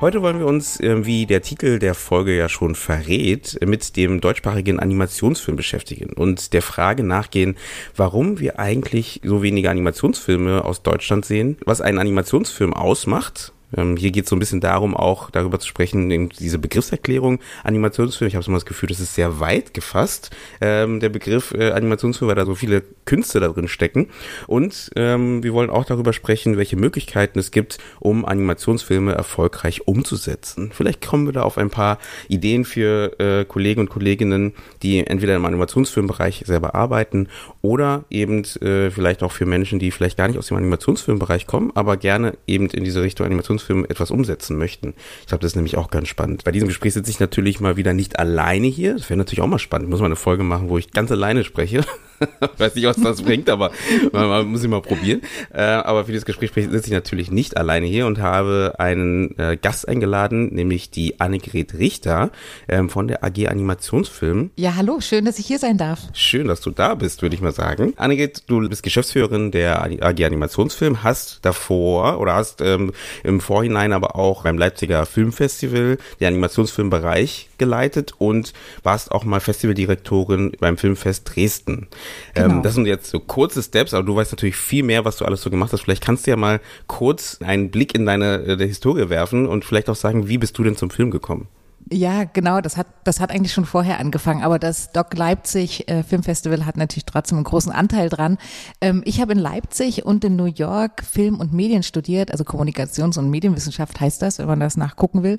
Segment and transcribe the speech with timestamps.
[0.00, 4.22] Heute wollen wir uns, äh, wie der Titel der Folge ja schon verrät, mit dem
[4.22, 7.58] deutschsprachigen Animationsfilm beschäftigen und der Frage nachgehen,
[7.96, 14.10] warum wir eigentlich so wenige Animationsfilme aus Deutschland sehen, was einen Animationsfilm ausmacht ähm, hier
[14.10, 18.28] geht es so ein bisschen darum, auch darüber zu sprechen, diese Begriffserklärung Animationsfilm.
[18.28, 21.70] Ich habe so mal das Gefühl, das ist sehr weit gefasst, ähm, der Begriff äh,
[21.70, 24.08] Animationsfilm, weil da so viele Künste da drin stecken.
[24.46, 30.70] Und ähm, wir wollen auch darüber sprechen, welche Möglichkeiten es gibt, um Animationsfilme erfolgreich umzusetzen.
[30.72, 31.98] Vielleicht kommen wir da auf ein paar
[32.28, 37.28] Ideen für äh, Kollegen und Kolleginnen, die entweder im Animationsfilmbereich selber arbeiten
[37.62, 41.72] oder eben äh, vielleicht auch für Menschen, die vielleicht gar nicht aus dem Animationsfilmbereich kommen,
[41.74, 44.94] aber gerne eben in diese Richtung Animationsfilm Animationsfilm etwas umsetzen möchten.
[45.20, 46.44] Ich glaube, das ist nämlich auch ganz spannend.
[46.44, 48.94] Bei diesem Gespräch sitze ich natürlich mal wieder nicht alleine hier.
[48.94, 49.86] Das wäre natürlich auch mal spannend.
[49.86, 51.84] Ich muss mal eine Folge machen, wo ich ganz alleine spreche.
[52.58, 53.70] Weiß nicht, was das bringt, aber
[54.12, 55.22] man, man muss ich mal probieren.
[55.52, 59.56] Äh, aber für dieses Gespräch sitze ich natürlich nicht alleine hier und habe einen äh,
[59.56, 62.30] Gast eingeladen, nämlich die Annegret Richter
[62.68, 64.50] ähm, von der AG Animationsfilm.
[64.56, 66.00] Ja, hallo, schön, dass ich hier sein darf.
[66.12, 67.94] Schön, dass du da bist, würde ich mal sagen.
[67.96, 72.92] Annegret, du bist Geschäftsführerin der AG Animationsfilm, hast davor oder hast ähm,
[73.24, 78.52] im Vorhinein aber auch beim Leipziger Filmfestival den Animationsfilmbereich geleitet und
[78.84, 81.88] warst auch mal Festivaldirektorin beim Filmfest Dresden.
[82.36, 82.54] Ähm, genau.
[82.54, 85.24] Ähm, das sind jetzt so kurze Steps, aber du weißt natürlich viel mehr, was du
[85.24, 85.80] alles so gemacht hast.
[85.80, 89.90] Vielleicht kannst du ja mal kurz einen Blick in deine äh, Historie werfen und vielleicht
[89.90, 91.48] auch sagen, wie bist du denn zum Film gekommen?
[91.92, 96.04] Ja, genau, das hat, das hat eigentlich schon vorher angefangen, aber das Doc Leipzig äh,
[96.04, 98.38] Filmfestival hat natürlich trotzdem einen großen Anteil dran.
[98.80, 103.18] Ähm, ich habe in Leipzig und in New York Film und Medien studiert, also Kommunikations-
[103.18, 105.38] und Medienwissenschaft heißt das, wenn man das nachgucken will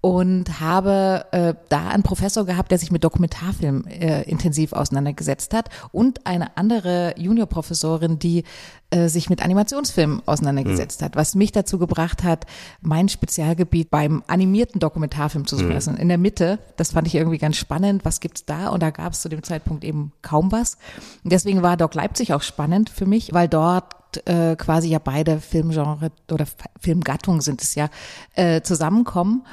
[0.00, 5.68] und habe äh, da einen Professor gehabt, der sich mit Dokumentarfilm äh, intensiv auseinandergesetzt hat
[5.92, 8.44] und eine andere Juniorprofessorin, die
[8.90, 11.04] äh, sich mit Animationsfilmen auseinandergesetzt mhm.
[11.04, 12.46] hat, was mich dazu gebracht hat,
[12.80, 15.74] mein Spezialgebiet beim animierten Dokumentarfilm zu suchen.
[15.74, 15.96] Mhm.
[15.96, 18.68] In der Mitte, das fand ich irgendwie ganz spannend, was gibt's da?
[18.70, 20.78] Und da gab es zu dem Zeitpunkt eben kaum was.
[21.24, 25.40] Und deswegen war Doc Leipzig auch spannend für mich, weil dort äh, quasi ja beide
[25.40, 26.46] Filmgenre oder
[26.80, 27.90] Filmgattungen sind es ja,
[28.34, 29.44] äh, zusammenkommen.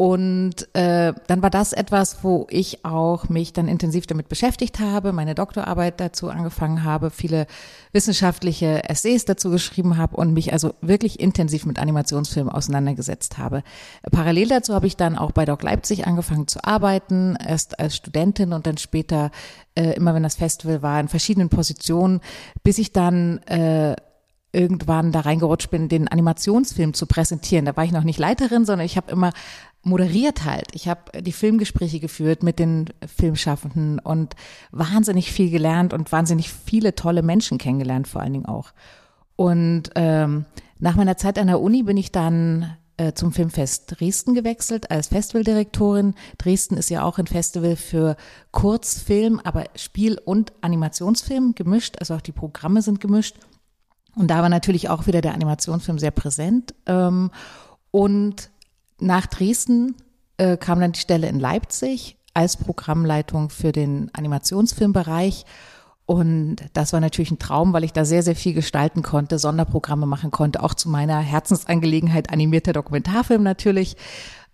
[0.00, 5.12] Und äh, dann war das etwas, wo ich auch mich dann intensiv damit beschäftigt habe,
[5.12, 7.46] meine Doktorarbeit dazu angefangen habe, viele
[7.92, 13.62] wissenschaftliche Essays dazu geschrieben habe und mich also wirklich intensiv mit Animationsfilmen auseinandergesetzt habe.
[14.10, 18.54] Parallel dazu habe ich dann auch bei Doc Leipzig angefangen zu arbeiten, erst als Studentin
[18.54, 19.30] und dann später,
[19.74, 22.22] äh, immer wenn das Festival war, in verschiedenen Positionen,
[22.62, 23.96] bis ich dann äh,
[24.52, 27.64] irgendwann da reingerutscht bin, den Animationsfilm zu präsentieren.
[27.64, 29.32] Da war ich noch nicht Leiterin, sondern ich habe immer
[29.82, 30.68] moderiert halt.
[30.72, 34.34] Ich habe die Filmgespräche geführt mit den Filmschaffenden und
[34.70, 38.72] wahnsinnig viel gelernt und wahnsinnig viele tolle Menschen kennengelernt, vor allen Dingen auch.
[39.36, 40.44] Und ähm,
[40.78, 45.08] nach meiner Zeit an der Uni bin ich dann äh, zum Filmfest Dresden gewechselt als
[45.08, 46.14] Festivaldirektorin.
[46.36, 48.16] Dresden ist ja auch ein Festival für
[48.50, 53.36] Kurzfilm, aber Spiel- und Animationsfilm gemischt, also auch die Programme sind gemischt.
[54.14, 56.74] Und da war natürlich auch wieder der Animationsfilm sehr präsent.
[56.84, 57.30] Ähm,
[57.90, 58.49] und
[59.00, 59.94] nach Dresden
[60.36, 65.44] äh, kam dann die Stelle in Leipzig als Programmleitung für den Animationsfilmbereich.
[66.06, 70.06] Und das war natürlich ein Traum, weil ich da sehr, sehr viel gestalten konnte, Sonderprogramme
[70.06, 73.96] machen konnte, auch zu meiner Herzensangelegenheit animierter Dokumentarfilm natürlich.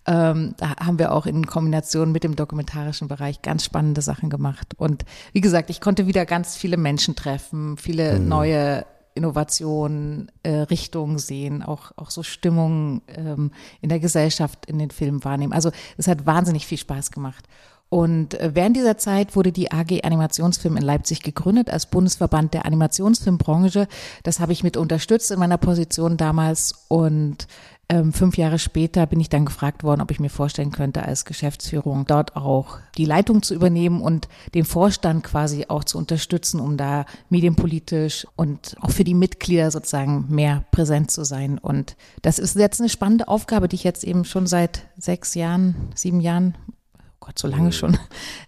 [0.05, 4.73] Ähm, da haben wir auch in Kombination mit dem dokumentarischen Bereich ganz spannende Sachen gemacht.
[4.77, 5.03] Und
[5.33, 8.27] wie gesagt, ich konnte wieder ganz viele Menschen treffen, viele mhm.
[8.27, 8.85] neue
[9.17, 13.51] Innovation, äh, Richtung sehen, auch, auch so Stimmungen ähm,
[13.81, 15.53] in der Gesellschaft in den Filmen wahrnehmen.
[15.53, 17.45] Also es hat wahnsinnig viel Spaß gemacht.
[17.89, 22.65] Und äh, während dieser Zeit wurde die AG Animationsfilm in Leipzig gegründet als Bundesverband der
[22.65, 23.87] Animationsfilmbranche.
[24.23, 27.47] Das habe ich mit unterstützt in meiner Position damals und
[27.89, 31.23] ähm, fünf Jahre später bin ich dann gefragt worden, ob ich mir vorstellen könnte, als
[31.23, 36.75] Geschäftsführung dort auch die Leitung zu übernehmen und den Vorstand quasi auch zu unterstützen, um
[36.75, 41.57] da medienpolitisch und auch für die Mitglieder sozusagen mehr präsent zu sein.
[41.57, 45.75] Und das ist jetzt eine spannende Aufgabe, die ich jetzt eben schon seit sechs Jahren,
[45.95, 46.57] sieben Jahren
[46.97, 47.97] oh Gott, so lange schon,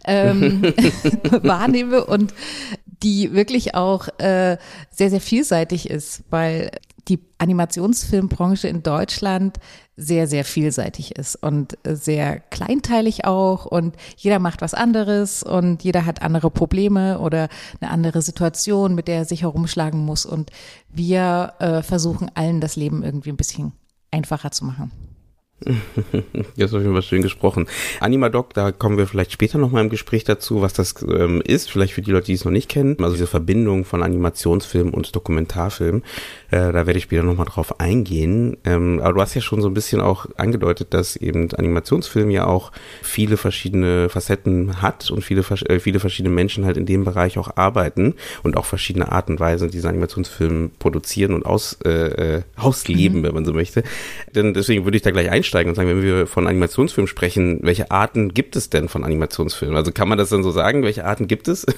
[0.04, 0.64] ähm,
[1.44, 2.34] wahrnehme und
[3.04, 4.58] die wirklich auch äh,
[4.92, 6.72] sehr, sehr vielseitig ist, weil
[7.10, 9.58] die Animationsfilmbranche in Deutschland
[9.98, 16.06] sehr, sehr vielseitig ist und sehr kleinteilig auch und jeder macht was anderes und jeder
[16.06, 17.50] hat andere Probleme oder
[17.82, 20.52] eine andere Situation, mit der er sich herumschlagen muss und
[20.90, 23.74] wir äh, versuchen allen das Leben irgendwie ein bisschen
[24.12, 24.92] einfacher zu machen.
[26.56, 27.68] Jetzt auf jeden Fall schön gesprochen.
[28.00, 31.94] Animadoc, da kommen wir vielleicht später nochmal im Gespräch dazu, was das ähm, ist, vielleicht
[31.94, 32.98] für die Leute, die es noch nicht kennen.
[33.00, 36.04] Also diese Verbindung von Animationsfilm und Dokumentarfilm,
[36.52, 38.58] äh, da werde ich später nochmal drauf eingehen.
[38.64, 42.46] Ähm, aber du hast ja schon so ein bisschen auch angedeutet, dass eben Animationsfilm ja
[42.46, 47.38] auch viele verschiedene Facetten hat und viele, äh, viele verschiedene Menschen halt in dem Bereich
[47.38, 52.42] auch arbeiten und auch verschiedene Art und Weise diese Animationsfilme produzieren und aus, äh, äh
[52.56, 53.24] ausleben, mhm.
[53.24, 53.84] wenn man so möchte.
[54.36, 57.60] Denn deswegen würde ich da gleich einsteigen einsteigen und sagen, wenn wir von Animationsfilmen sprechen,
[57.62, 59.76] welche Arten gibt es denn von Animationsfilmen?
[59.76, 61.66] Also kann man das dann so sagen, welche Arten gibt es?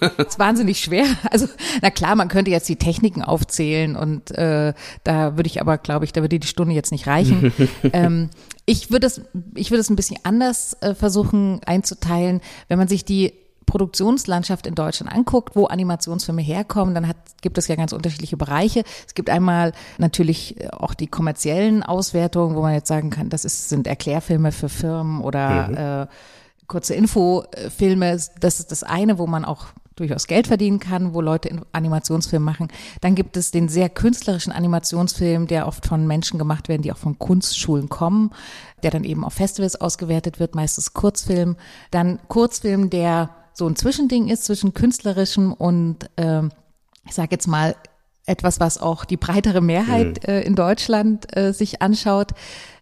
[0.00, 1.04] Das ist wahnsinnig schwer.
[1.30, 1.46] Also,
[1.82, 4.74] na klar, man könnte jetzt die Techniken aufzählen und äh,
[5.04, 7.52] da würde ich aber, glaube ich, da würde die Stunde jetzt nicht reichen.
[7.92, 8.30] ähm,
[8.66, 9.22] ich würde es,
[9.54, 12.40] ich würde es ein bisschen anders äh, versuchen einzuteilen.
[12.68, 13.32] Wenn man sich die
[13.68, 18.82] Produktionslandschaft in Deutschland anguckt, wo Animationsfilme herkommen, dann hat, gibt es ja ganz unterschiedliche Bereiche.
[19.06, 23.44] Es gibt einmal natürlich äh, auch die kommerziellen Auswertungen, wo man jetzt sagen kann, das
[23.44, 25.76] ist, sind Erklärfilme für Firmen oder mhm.
[25.76, 26.06] äh,
[26.66, 28.18] kurze Infofilme.
[28.40, 29.66] Das ist das eine, wo man auch
[29.98, 32.68] durchaus Geld verdienen kann, wo Leute Animationsfilme machen.
[33.00, 36.98] Dann gibt es den sehr künstlerischen Animationsfilm, der oft von Menschen gemacht werden, die auch
[36.98, 38.30] von Kunstschulen kommen,
[38.82, 41.56] der dann eben auf Festivals ausgewertet wird, meistens Kurzfilm.
[41.90, 46.42] Dann Kurzfilm, der so ein Zwischending ist zwischen künstlerischem und, äh,
[47.04, 47.74] ich sage jetzt mal,
[48.28, 50.28] etwas, was auch die breitere Mehrheit mhm.
[50.28, 52.32] äh, in Deutschland äh, sich anschaut.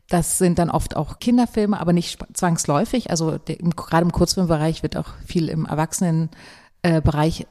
[0.08, 3.10] Das sind dann oft auch Kinderfilme, aber nicht zwangsläufig.
[3.10, 6.30] Also der, im, gerade im Kurzfilmbereich wird auch viel im Erwachsenenbereich
[6.86, 7.44] äh, äh,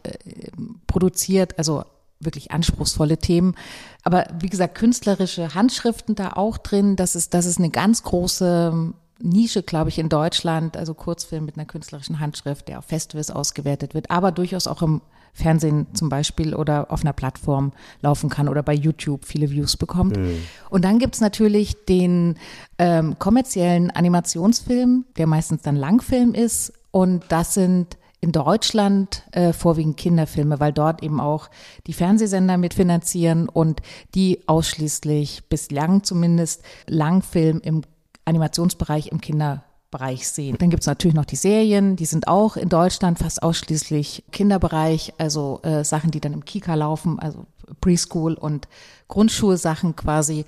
[0.87, 1.83] produziert, also
[2.19, 3.55] wirklich anspruchsvolle Themen.
[4.03, 6.95] Aber wie gesagt, künstlerische Handschriften da auch drin.
[6.95, 11.57] Das ist, das ist eine ganz große Nische, glaube ich, in Deutschland, also Kurzfilm mit
[11.57, 15.01] einer künstlerischen Handschrift, der auf Festivals ausgewertet wird, aber durchaus auch im
[15.33, 20.15] Fernsehen zum Beispiel oder auf einer Plattform laufen kann oder bei YouTube viele Views bekommt.
[20.15, 20.37] Mhm.
[20.69, 22.37] Und dann gibt's natürlich den
[22.77, 26.71] ähm, kommerziellen Animationsfilm, der meistens dann Langfilm ist.
[26.91, 31.49] Und das sind in Deutschland äh, vorwiegend Kinderfilme, weil dort eben auch
[31.87, 33.81] die Fernsehsender mitfinanzieren und
[34.15, 37.81] die ausschließlich bislang zumindest Langfilm im
[38.25, 40.57] Animationsbereich im Kinderbereich sehen.
[40.57, 45.13] Dann gibt es natürlich noch die Serien, die sind auch in Deutschland fast ausschließlich Kinderbereich,
[45.17, 47.45] also äh, Sachen, die dann im Kika laufen, also
[47.81, 48.67] Preschool und
[49.07, 50.45] Grundschulsachen quasi.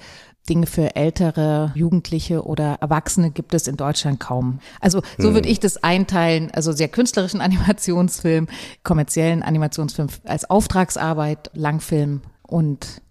[0.49, 4.59] Dinge für ältere Jugendliche oder Erwachsene gibt es in Deutschland kaum.
[4.79, 5.33] Also so hm.
[5.33, 8.47] würde ich das einteilen, also sehr künstlerischen Animationsfilm,
[8.83, 13.01] kommerziellen Animationsfilm als Auftragsarbeit, Langfilm und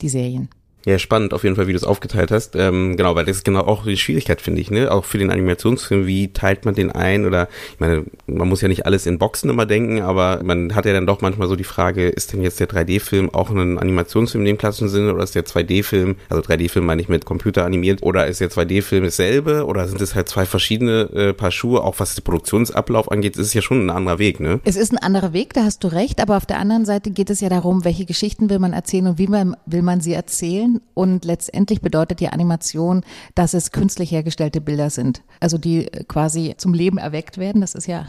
[0.00, 0.48] die Serien.
[0.86, 2.54] Ja, spannend auf jeden Fall, wie du es aufgeteilt hast.
[2.54, 4.92] Ähm, genau, weil das ist genau auch die Schwierigkeit, finde ich, ne?
[4.92, 7.26] Auch für den Animationsfilm, wie teilt man den ein?
[7.26, 10.86] Oder ich meine, man muss ja nicht alles in Boxen immer denken, aber man hat
[10.86, 14.42] ja dann doch manchmal so die Frage, ist denn jetzt der 3D-Film auch ein Animationsfilm
[14.42, 18.04] in dem klassischen Sinne oder ist der 2D-Film, also 3D-Film meine ich mit Computer animiert,
[18.04, 21.98] oder ist der 2D-Film dasselbe oder sind es halt zwei verschiedene äh, Paar Schuhe, auch
[21.98, 24.60] was den Produktionsablauf angeht, ist es ja schon ein anderer Weg, ne?
[24.62, 27.28] Es ist ein anderer Weg, da hast du recht, aber auf der anderen Seite geht
[27.28, 30.75] es ja darum, welche Geschichten will man erzählen und wie man, will man sie erzählen
[30.94, 33.02] und letztendlich bedeutet die Animation,
[33.34, 35.22] dass es künstlich hergestellte Bilder sind.
[35.40, 37.60] Also die quasi zum Leben erweckt werden.
[37.60, 38.06] Das ist ja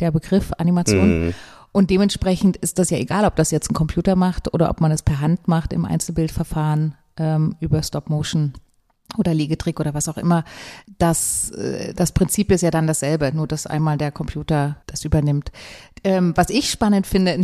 [0.00, 1.26] der Begriff Animation.
[1.26, 1.34] Mhm.
[1.72, 4.92] Und dementsprechend ist das ja egal, ob das jetzt ein Computer macht oder ob man
[4.92, 8.52] es per Hand macht im Einzelbildverfahren ähm, über Stop Motion
[9.18, 10.44] oder Liegetrick oder was auch immer.
[10.98, 15.50] Das, äh, das Prinzip ist ja dann dasselbe, nur dass einmal der Computer das übernimmt.
[16.04, 17.38] Ähm, was ich spannend finde,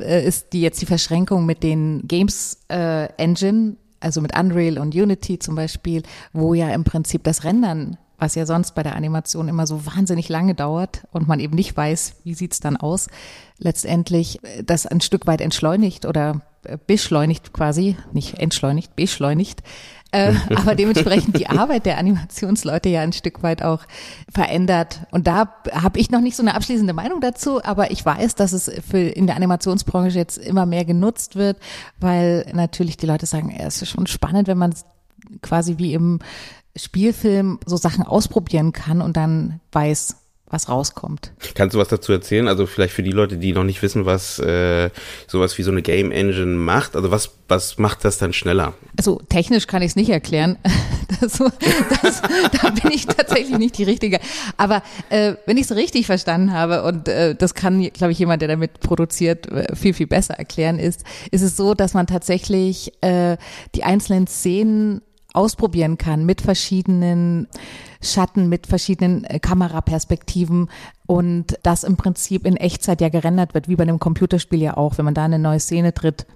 [0.00, 4.94] äh, ist die jetzt die Verschränkung mit den Games äh, Engine, also mit Unreal und
[4.94, 6.02] Unity zum Beispiel,
[6.32, 10.28] wo ja im Prinzip das Rendern was ja sonst bei der Animation immer so wahnsinnig
[10.28, 13.08] lange dauert und man eben nicht weiß, wie sieht's dann aus,
[13.58, 19.62] letztendlich äh, das ein Stück weit entschleunigt oder äh, beschleunigt quasi, nicht entschleunigt, beschleunigt,
[20.12, 23.80] äh, aber dementsprechend die Arbeit der Animationsleute ja ein Stück weit auch
[24.32, 25.00] verändert.
[25.10, 28.52] Und da habe ich noch nicht so eine abschließende Meinung dazu, aber ich weiß, dass
[28.52, 31.58] es für in der Animationsbranche jetzt immer mehr genutzt wird,
[31.98, 34.74] weil natürlich die Leute sagen, es ist schon spannend, wenn man
[35.42, 36.18] quasi wie im
[36.76, 40.16] Spielfilm so Sachen ausprobieren kann und dann weiß,
[40.50, 41.32] was rauskommt.
[41.54, 42.48] Kannst du was dazu erzählen?
[42.48, 44.90] Also vielleicht für die Leute, die noch nicht wissen, was äh,
[45.26, 46.96] sowas wie so eine Game Engine macht.
[46.96, 48.74] Also was, was macht das dann schneller?
[48.98, 50.58] Also technisch kann ich es nicht erklären.
[51.20, 51.32] Das,
[52.02, 52.22] das,
[52.62, 54.20] da bin ich tatsächlich nicht die Richtige.
[54.56, 58.40] Aber äh, wenn ich es richtig verstanden habe, und äh, das kann, glaube ich, jemand,
[58.40, 62.92] der damit produziert, äh, viel, viel besser erklären, ist, ist es so, dass man tatsächlich
[63.02, 63.36] äh,
[63.74, 65.02] die einzelnen Szenen
[65.32, 67.48] ausprobieren kann mit verschiedenen
[68.02, 70.70] Schatten, mit verschiedenen äh, Kameraperspektiven
[71.06, 74.98] und das im Prinzip in Echtzeit ja gerendert wird, wie bei einem Computerspiel ja auch.
[74.98, 76.26] Wenn man da eine neue Szene tritt,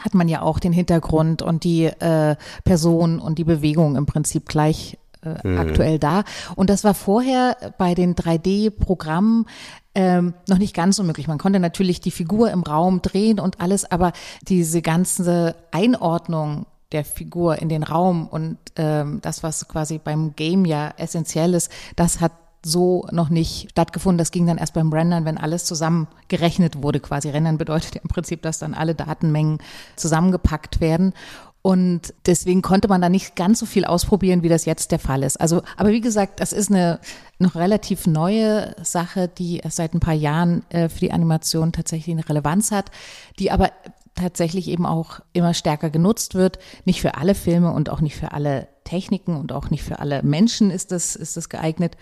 [0.00, 4.48] hat man ja auch den Hintergrund und die äh, Person und die Bewegung im Prinzip
[4.48, 5.58] gleich äh, mhm.
[5.58, 6.24] aktuell da.
[6.56, 9.46] Und das war vorher bei den 3D-Programmen
[9.94, 11.28] ähm, noch nicht ganz so möglich.
[11.28, 14.12] Man konnte natürlich die Figur im Raum drehen und alles, aber
[14.42, 20.64] diese ganze Einordnung der Figur in den Raum und ähm, das, was quasi beim Game
[20.64, 22.32] ja essentiell ist, das hat
[22.64, 24.18] so noch nicht stattgefunden.
[24.18, 27.00] Das ging dann erst beim Rendern, wenn alles zusammengerechnet wurde.
[27.00, 29.58] Quasi Rendern bedeutet ja im Prinzip, dass dann alle Datenmengen
[29.96, 31.12] zusammengepackt werden.
[31.66, 35.22] Und deswegen konnte man da nicht ganz so viel ausprobieren, wie das jetzt der Fall
[35.22, 35.40] ist.
[35.40, 37.00] Also, aber wie gesagt, das ist eine
[37.38, 42.28] noch relativ neue Sache, die seit ein paar Jahren äh, für die Animation tatsächlich eine
[42.28, 42.90] Relevanz hat,
[43.38, 43.70] die aber
[44.14, 46.58] tatsächlich eben auch immer stärker genutzt wird.
[46.84, 50.22] Nicht für alle Filme und auch nicht für alle Techniken und auch nicht für alle
[50.22, 51.96] Menschen ist das, ist das geeignet.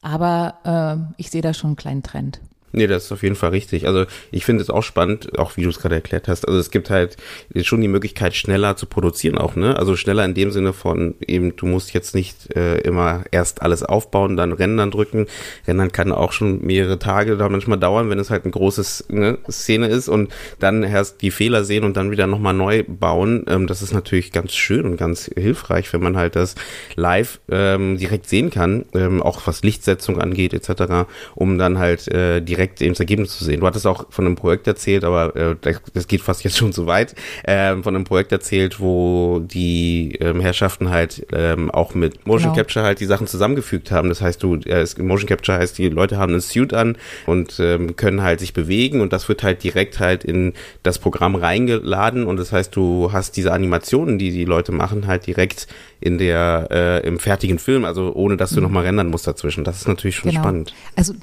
[0.00, 2.40] Aber äh, ich sehe da schon einen kleinen Trend.
[2.72, 3.86] Nee, das ist auf jeden Fall richtig.
[3.86, 6.48] Also ich finde es auch spannend, auch wie du es gerade erklärt hast.
[6.48, 7.16] Also es gibt halt
[7.62, 9.76] schon die Möglichkeit, schneller zu produzieren auch, ne?
[9.76, 13.82] Also schneller in dem Sinne von eben, du musst jetzt nicht äh, immer erst alles
[13.82, 15.26] aufbauen, dann Rendern drücken.
[15.66, 19.38] Rendern kann auch schon mehrere Tage da manchmal dauern, wenn es halt eine große ne,
[19.50, 23.44] Szene ist und dann erst die Fehler sehen und dann wieder nochmal neu bauen.
[23.48, 26.54] Ähm, das ist natürlich ganz schön und ganz hilfreich, wenn man halt das
[26.96, 32.40] live ähm, direkt sehen kann, ähm, auch was Lichtsetzung angeht etc., um dann halt äh,
[32.40, 33.60] direkt direkt eben das Ergebnis zu sehen.
[33.60, 35.56] Du hattest auch von einem Projekt erzählt, aber äh,
[35.94, 37.14] das geht fast jetzt schon zu weit,
[37.44, 42.62] äh, von einem Projekt erzählt, wo die ähm, Herrschaften halt ähm, auch mit Motion genau.
[42.62, 44.08] Capture halt die Sachen zusammengefügt haben.
[44.08, 47.96] Das heißt, du, äh, Motion Capture heißt, die Leute haben einen Suit an und ähm,
[47.96, 50.52] können halt sich bewegen und das wird halt direkt halt in
[50.82, 55.26] das Programm reingeladen und das heißt, du hast diese Animationen, die die Leute machen, halt
[55.26, 55.66] direkt
[56.00, 58.64] in der äh, im fertigen Film, also ohne dass du mhm.
[58.64, 59.64] nochmal rendern musst dazwischen.
[59.64, 60.42] Das ist natürlich schon genau.
[60.42, 60.74] spannend.
[60.96, 61.14] Also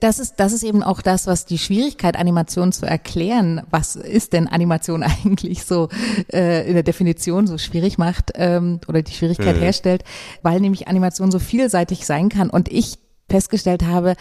[0.00, 4.32] das ist, das ist eben auch das, was die Schwierigkeit, Animation zu erklären, was ist
[4.32, 5.88] denn Animation eigentlich so
[6.32, 9.60] äh, in der Definition so schwierig macht ähm, oder die Schwierigkeit mhm.
[9.60, 10.04] herstellt,
[10.42, 12.50] weil nämlich Animation so vielseitig sein kann.
[12.50, 14.14] Und ich festgestellt habe,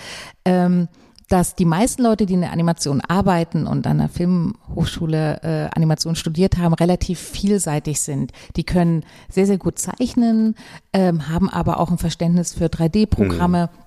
[0.46, 0.90] ähm,
[1.30, 6.16] dass die meisten Leute, die in der Animation arbeiten und an der Filmhochschule äh, Animation
[6.16, 8.32] studiert haben, relativ vielseitig sind.
[8.56, 10.56] Die können sehr, sehr gut zeichnen,
[10.94, 13.70] ähm, haben aber auch ein Verständnis für 3D-Programme.
[13.74, 13.87] Mhm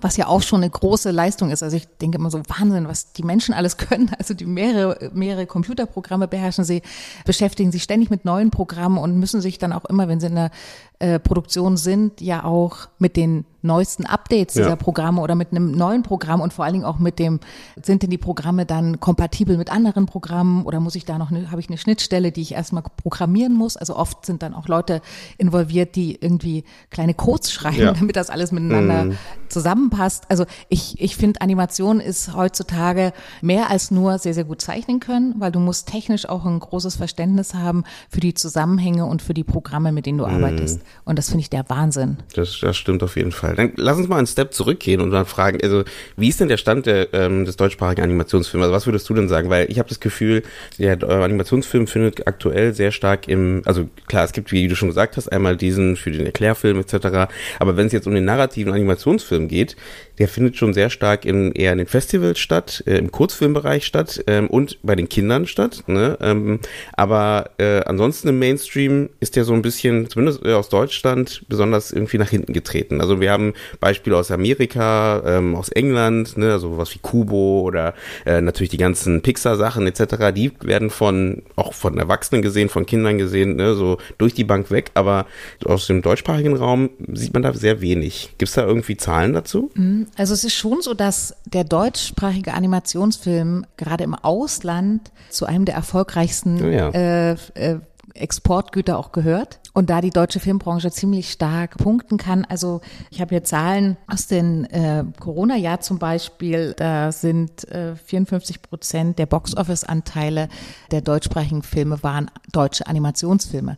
[0.00, 1.62] was ja auch schon eine große Leistung ist.
[1.62, 4.10] Also ich denke immer so Wahnsinn, was die Menschen alles können.
[4.18, 6.82] Also die mehrere, mehrere Computerprogramme beherrschen sie,
[7.24, 10.36] beschäftigen sich ständig mit neuen Programmen und müssen sich dann auch immer, wenn sie in
[10.36, 10.50] der
[11.00, 14.76] äh, Produktion sind, ja auch mit den neuesten Updates dieser ja.
[14.76, 17.40] Programme oder mit einem neuen Programm und vor allen Dingen auch mit dem,
[17.82, 21.50] sind denn die Programme dann kompatibel mit anderen Programmen oder muss ich da noch eine,
[21.50, 23.76] habe ich eine Schnittstelle, die ich erstmal programmieren muss?
[23.76, 25.02] Also oft sind dann auch Leute
[25.36, 27.92] involviert, die irgendwie kleine Codes schreiben, ja.
[27.98, 29.18] damit das alles miteinander mhm.
[29.48, 30.24] zusammenpasst.
[30.28, 35.34] Also ich, ich finde, Animation ist heutzutage mehr als nur sehr, sehr gut zeichnen können,
[35.38, 39.44] weil du musst technisch auch ein großes Verständnis haben für die Zusammenhänge und für die
[39.44, 40.34] Programme, mit denen du mhm.
[40.34, 40.80] arbeitest.
[41.04, 42.18] Und das finde ich der Wahnsinn.
[42.34, 43.54] Das, das stimmt auf jeden Fall.
[43.56, 45.84] Dann lass uns mal einen Step zurückgehen und dann fragen, also
[46.16, 48.64] wie ist denn der Stand der, ähm, des deutschsprachigen Animationsfilms?
[48.64, 49.50] Also was würdest du denn sagen?
[49.50, 50.42] Weil ich habe das Gefühl,
[50.78, 54.88] der äh, Animationsfilm findet aktuell sehr stark im, also klar, es gibt, wie du schon
[54.88, 57.32] gesagt hast, einmal diesen für den Erklärfilm etc.
[57.58, 59.76] Aber wenn es jetzt um den narrativen Animationsfilm geht,
[60.20, 64.22] der findet schon sehr stark in, eher in den Festivals statt, äh, im Kurzfilmbereich statt
[64.26, 65.82] ähm, und bei den Kindern statt.
[65.86, 66.18] Ne?
[66.20, 66.60] Ähm,
[66.92, 71.90] aber äh, ansonsten im Mainstream ist der so ein bisschen, zumindest äh, aus Deutschland, besonders
[71.90, 73.00] irgendwie nach hinten getreten.
[73.00, 76.52] Also wir haben Beispiele aus Amerika, ähm, aus England, ne?
[76.52, 77.94] also was wie Kubo oder
[78.26, 83.16] äh, natürlich die ganzen Pixar-Sachen etc., die werden von, auch von Erwachsenen gesehen, von Kindern
[83.16, 83.72] gesehen, ne?
[83.74, 85.24] so durch die Bank weg, aber
[85.64, 88.34] aus dem deutschsprachigen Raum sieht man da sehr wenig.
[88.36, 89.70] Gibt es da irgendwie Zahlen dazu?
[90.16, 95.74] Also es ist schon so, dass der deutschsprachige Animationsfilm gerade im Ausland zu einem der
[95.74, 96.90] erfolgreichsten oh ja.
[96.90, 97.80] äh, äh,
[98.14, 102.44] Exportgüter auch gehört und da die deutsche Filmbranche ziemlich stark punkten kann.
[102.44, 108.62] Also ich habe hier Zahlen aus dem äh, Corona-Jahr zum Beispiel, da sind äh, 54
[108.62, 110.48] Prozent der Box-Office-Anteile
[110.90, 113.76] der deutschsprachigen Filme waren deutsche Animationsfilme.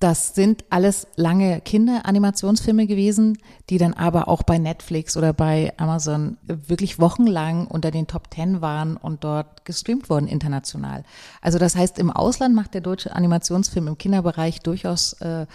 [0.00, 3.38] Das sind alles lange Kinderanimationsfilme gewesen,
[3.68, 8.60] die dann aber auch bei Netflix oder bei Amazon wirklich wochenlang unter den Top Ten
[8.60, 11.02] waren und dort gestreamt wurden international.
[11.42, 15.46] Also das heißt, im Ausland macht der deutsche Animationsfilm im Kinderbereich durchaus äh,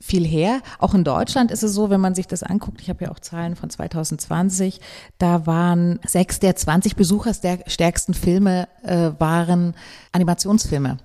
[0.00, 0.60] viel her.
[0.80, 3.20] Auch in Deutschland ist es so, wenn man sich das anguckt, ich habe ja auch
[3.20, 4.80] Zahlen von 2020,
[5.18, 9.74] da waren sechs der 20 besucherstärksten Filme äh, waren
[10.10, 10.98] Animationsfilme.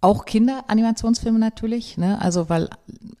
[0.00, 2.20] Auch Kinderanimationsfilme natürlich, ne?
[2.20, 2.70] also weil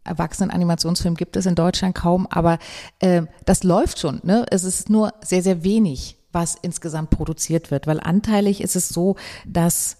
[0.04, 2.58] Erwachsenen-Animationsfilm gibt es in Deutschland kaum, aber
[3.00, 4.20] äh, das läuft schon.
[4.22, 4.46] Ne?
[4.50, 9.16] Es ist nur sehr, sehr wenig, was insgesamt produziert wird, weil anteilig ist es so,
[9.44, 9.96] dass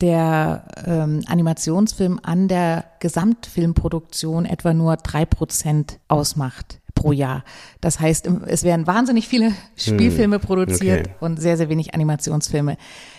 [0.00, 7.44] der ähm, Animationsfilm an der Gesamtfilmproduktion etwa nur drei Prozent ausmacht pro Jahr.
[7.80, 11.16] Das heißt, es werden wahnsinnig viele hm, Spielfilme produziert okay.
[11.20, 12.76] und sehr, sehr wenig Animationsfilme.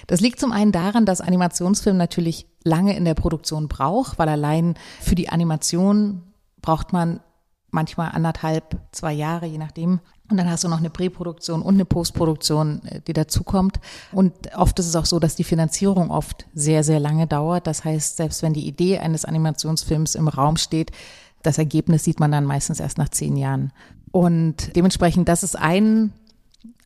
[0.07, 4.75] Das liegt zum einen daran, dass Animationsfilm natürlich lange in der Produktion braucht, weil allein
[4.99, 6.23] für die Animation
[6.61, 7.21] braucht man
[7.71, 10.01] manchmal anderthalb, zwei Jahre, je nachdem.
[10.29, 13.79] Und dann hast du noch eine Präproduktion und eine Postproduktion, äh, die dazukommt.
[14.11, 17.67] Und oft ist es auch so, dass die Finanzierung oft sehr, sehr lange dauert.
[17.67, 20.91] Das heißt, selbst wenn die Idee eines Animationsfilms im Raum steht,
[21.43, 23.71] das Ergebnis sieht man dann meistens erst nach zehn Jahren.
[24.11, 26.11] Und dementsprechend, das ist ein,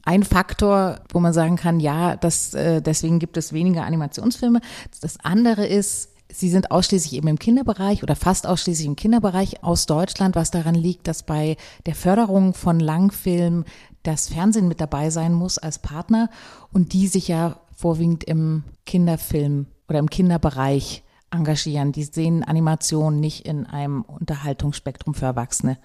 [0.03, 4.61] ein Faktor, wo man sagen kann, ja, das, äh, deswegen gibt es weniger Animationsfilme.
[5.01, 9.85] Das andere ist, sie sind ausschließlich eben im Kinderbereich oder fast ausschließlich im Kinderbereich aus
[9.85, 13.65] Deutschland, was daran liegt, dass bei der Förderung von Langfilmen
[14.03, 16.29] das Fernsehen mit dabei sein muss als Partner
[16.71, 21.91] und die sich ja vorwiegend im Kinderfilm oder im Kinderbereich engagieren.
[21.91, 25.77] Die sehen Animation nicht in einem Unterhaltungsspektrum für Erwachsene.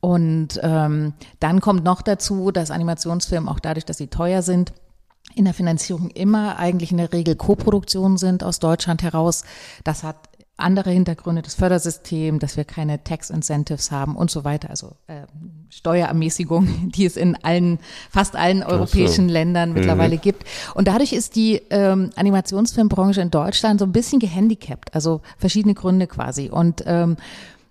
[0.00, 4.74] Und ähm, dann kommt noch dazu, dass Animationsfilme auch dadurch, dass sie teuer sind,
[5.34, 9.44] in der Finanzierung immer eigentlich in der Regel Koproduktionen sind aus Deutschland heraus.
[9.82, 14.70] Das hat andere Hintergründe, das Fördersystem, dass wir keine Tax Incentives haben und so weiter,
[14.70, 15.22] also äh,
[15.68, 17.78] Steuerermäßigung, die es in allen,
[18.10, 19.32] fast allen europäischen so.
[19.32, 19.74] Ländern mhm.
[19.76, 20.20] mittlerweile mhm.
[20.20, 20.44] gibt.
[20.74, 26.06] Und dadurch ist die ähm, Animationsfilmbranche in Deutschland so ein bisschen gehandicapt, also verschiedene Gründe
[26.06, 26.50] quasi.
[26.50, 27.16] Und ähm,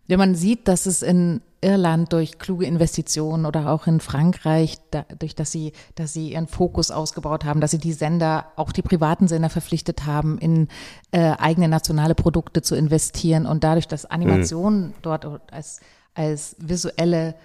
[0.08, 5.34] wenn man sieht, dass es in Irland durch kluge Investitionen oder auch in Frankreich, dadurch,
[5.34, 9.28] dass sie, dass sie ihren Fokus ausgebaut haben, dass sie die Sender, auch die privaten
[9.28, 10.68] Sender verpflichtet haben, in
[11.12, 14.94] äh, eigene nationale Produkte zu investieren und dadurch, dass Animation mhm.
[15.02, 15.80] dort als,
[16.16, 17.36] als visuelle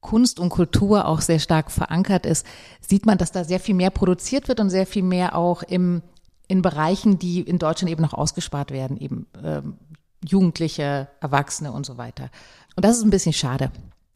[0.00, 2.46] Kunst und Kultur auch sehr stark verankert ist,
[2.80, 6.02] sieht man, dass da sehr viel mehr produziert wird und sehr viel mehr auch im,
[6.46, 9.78] in Bereichen, die in Deutschland eben noch ausgespart werden, eben ähm,
[10.24, 12.30] Jugendliche, Erwachsene und so weiter.
[12.76, 13.70] Und das ist ein bisschen schade.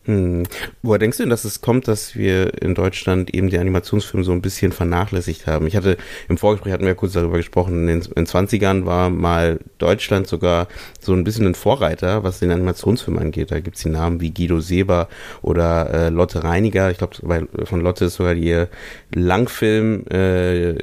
[0.08, 0.44] Hm.
[0.80, 4.32] Woher denkst du denn, dass es kommt, dass wir in Deutschland eben die Animationsfilme so
[4.32, 5.66] ein bisschen vernachlässigt haben?
[5.66, 5.98] Ich hatte,
[6.30, 10.26] im Vorgespräch hatten wir ja kurz darüber gesprochen, in den, in 20ern war mal Deutschland
[10.26, 10.68] sogar
[10.98, 13.50] so ein bisschen ein Vorreiter, was den Animationsfilm angeht.
[13.50, 15.08] Da gibt's die Namen wie Guido Seber
[15.42, 16.90] oder äh, Lotte Reiniger.
[16.90, 18.68] Ich glaube, von Lotte ist sogar ihr
[19.14, 20.76] Langfilm, äh,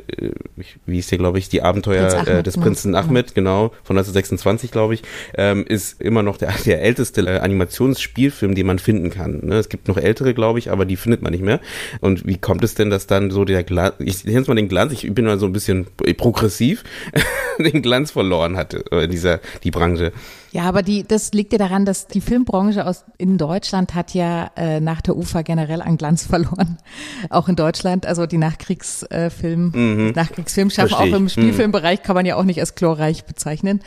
[0.86, 3.00] wie ist der, glaube ich, die Abenteuer Prinz äh, des Prinzen ne?
[3.00, 5.02] Ahmed, genau, von 1926, glaube ich,
[5.36, 9.15] ähm, ist immer noch der, der älteste äh, Animationsspielfilm, den man finden kann.
[9.16, 9.56] Ne?
[9.56, 11.60] Es gibt noch ältere, glaube ich, aber die findet man nicht mehr.
[12.02, 14.70] Und wie kommt es denn, dass dann so der Glanz, ich nenne es mal den
[14.70, 16.84] Glanz, ich bin mal so ein bisschen progressiv,
[17.60, 20.12] den Glanz verloren hatte, äh, dieser, die Branche.
[20.56, 24.52] Ja, aber die, das liegt ja daran, dass die Filmbranche aus in Deutschland hat ja
[24.56, 26.78] äh, nach der UFA generell an Glanz verloren.
[27.30, 30.12] Auch in Deutschland, also die Nachkriegsfilm, äh, mhm.
[30.16, 31.30] Nachkriegsfilmschaffen, auch im mhm.
[31.30, 33.82] Spielfilmbereich kann man ja auch nicht als chlorreich bezeichnen.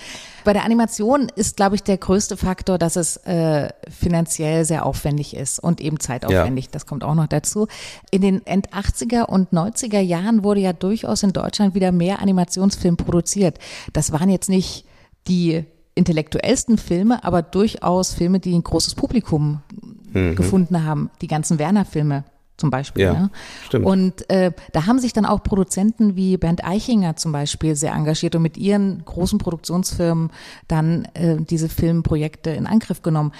[0.44, 5.34] Bei der Animation ist, glaube ich, der größte Faktor, dass es äh, finanziell sehr aufwendig
[5.34, 6.66] ist und eben zeitaufwendig.
[6.66, 6.70] Ja.
[6.72, 7.66] Das kommt auch noch dazu.
[8.10, 12.98] In den End 80er und 90er Jahren wurde ja durchaus in Deutschland wieder mehr Animationsfilm
[12.98, 13.58] produziert.
[13.94, 14.84] Das waren jetzt nicht
[15.28, 15.64] die
[15.98, 19.60] intellektuellsten Filme, aber durchaus Filme, die ein großes Publikum
[20.12, 20.36] mhm.
[20.36, 21.10] gefunden haben.
[21.20, 22.24] Die ganzen Werner-Filme
[22.56, 23.04] zum Beispiel.
[23.04, 23.30] Ja, ne?
[23.66, 23.86] stimmt.
[23.86, 28.34] Und äh, da haben sich dann auch Produzenten wie Bernd Eichinger zum Beispiel sehr engagiert
[28.34, 30.30] und mit ihren großen Produktionsfirmen
[30.66, 33.32] dann äh, diese Filmprojekte in Angriff genommen.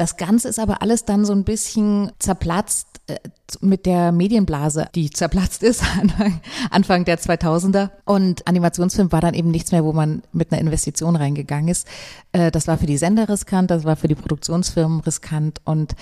[0.00, 3.18] Das Ganze ist aber alles dann so ein bisschen zerplatzt äh,
[3.60, 7.90] mit der Medienblase, die zerplatzt ist Anfang, Anfang der 2000er.
[8.06, 11.86] Und Animationsfilm war dann eben nichts mehr, wo man mit einer Investition reingegangen ist.
[12.32, 15.94] Äh, das war für die Sender riskant, das war für die Produktionsfirmen riskant und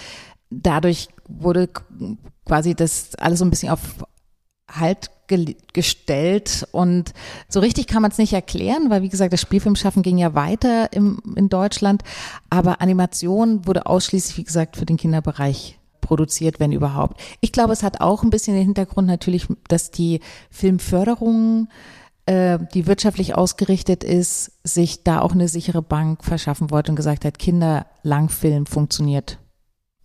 [0.49, 1.69] dadurch wurde
[2.47, 3.81] quasi das alles so ein bisschen auf
[4.69, 7.13] Halt ge gestellt und
[7.49, 10.93] so richtig kann man es nicht erklären, weil wie gesagt, das Spielfilmschaffen ging ja weiter
[10.93, 12.03] im, in Deutschland,
[12.51, 17.21] aber Animation wurde ausschließlich, wie gesagt, für den Kinderbereich produziert, wenn überhaupt.
[17.41, 21.69] Ich glaube, es hat auch ein bisschen den Hintergrund natürlich, dass die Filmförderung
[22.29, 27.25] äh, die wirtschaftlich ausgerichtet ist, sich da auch eine sichere Bank verschaffen wollte und gesagt
[27.25, 29.39] hat, Kinderlangfilm funktioniert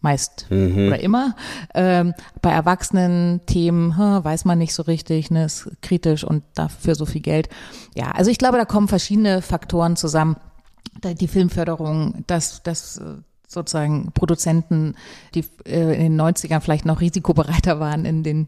[0.03, 0.87] meist mhm.
[0.87, 1.35] oder immer.
[1.73, 6.95] Ähm, bei erwachsenen Themen hm, weiß man nicht so richtig, ne, ist kritisch und dafür
[6.95, 7.49] so viel Geld.
[7.95, 10.35] Ja, also ich glaube, da kommen verschiedene Faktoren zusammen.
[11.03, 13.15] Die Filmförderung, das, das äh,
[13.47, 14.95] sozusagen Produzenten,
[15.33, 18.47] die äh, in den 90ern vielleicht noch risikobereiter waren, in den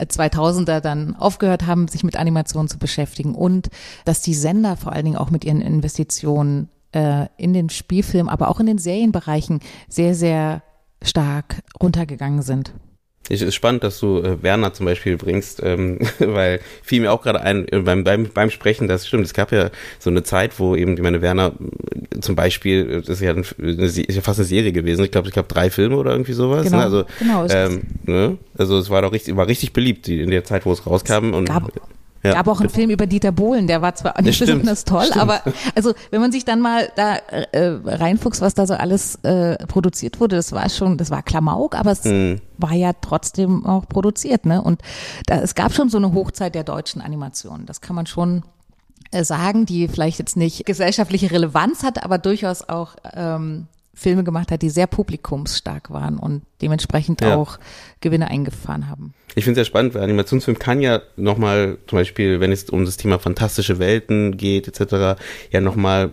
[0.00, 3.70] 2000er dann aufgehört haben, sich mit Animation zu beschäftigen und
[4.04, 8.48] dass die Sender vor allen Dingen auch mit ihren Investitionen äh, in den Spielfilm, aber
[8.48, 10.62] auch in den Serienbereichen sehr, sehr
[11.04, 12.72] stark runtergegangen sind.
[13.30, 17.22] Es ist spannend, dass du äh, Werner zum Beispiel bringst, ähm, weil fiel mir auch
[17.22, 19.24] gerade ein äh, beim, beim, beim Sprechen, das stimmt.
[19.24, 21.52] Es gab ja so eine Zeit, wo eben, ich meine, Werner
[22.14, 25.04] äh, zum Beispiel, äh, das ist ja, ein, ist ja fast eine Serie gewesen.
[25.04, 26.64] Ich glaube, es gab drei Filme oder irgendwie sowas.
[26.64, 26.82] Genau, ne?
[26.82, 28.38] Also, genau ähm, ne?
[28.58, 31.30] also es war doch richtig, war richtig beliebt in der Zeit, wo es rauskam.
[31.30, 31.72] Es und gab,
[32.24, 35.18] ja, gab auch einen Film über Dieter Bohlen, der war zwar nicht besonders toll, stimmt.
[35.20, 35.42] aber
[35.74, 37.16] also wenn man sich dann mal da
[37.52, 41.74] äh, reinfuchst, was da so alles äh, produziert wurde, das war schon, das war Klamauk,
[41.74, 42.40] aber es Mhm.
[42.58, 44.62] war ja trotzdem auch produziert, ne?
[44.62, 44.80] Und
[45.26, 47.66] da, es gab schon so eine Hochzeit der deutschen Animation.
[47.66, 48.42] Das kann man schon
[49.10, 54.50] äh, sagen, die vielleicht jetzt nicht gesellschaftliche Relevanz hat, aber durchaus auch ähm, Filme gemacht
[54.50, 57.36] hat, die sehr publikumsstark waren und dementsprechend Ja.
[57.36, 57.58] auch
[58.00, 59.14] Gewinne eingefahren haben.
[59.34, 62.84] Ich finde es sehr spannend, weil Animationsfilm kann ja nochmal, zum Beispiel, wenn es um
[62.84, 66.10] das Thema fantastische Welten geht, etc., ja nochmal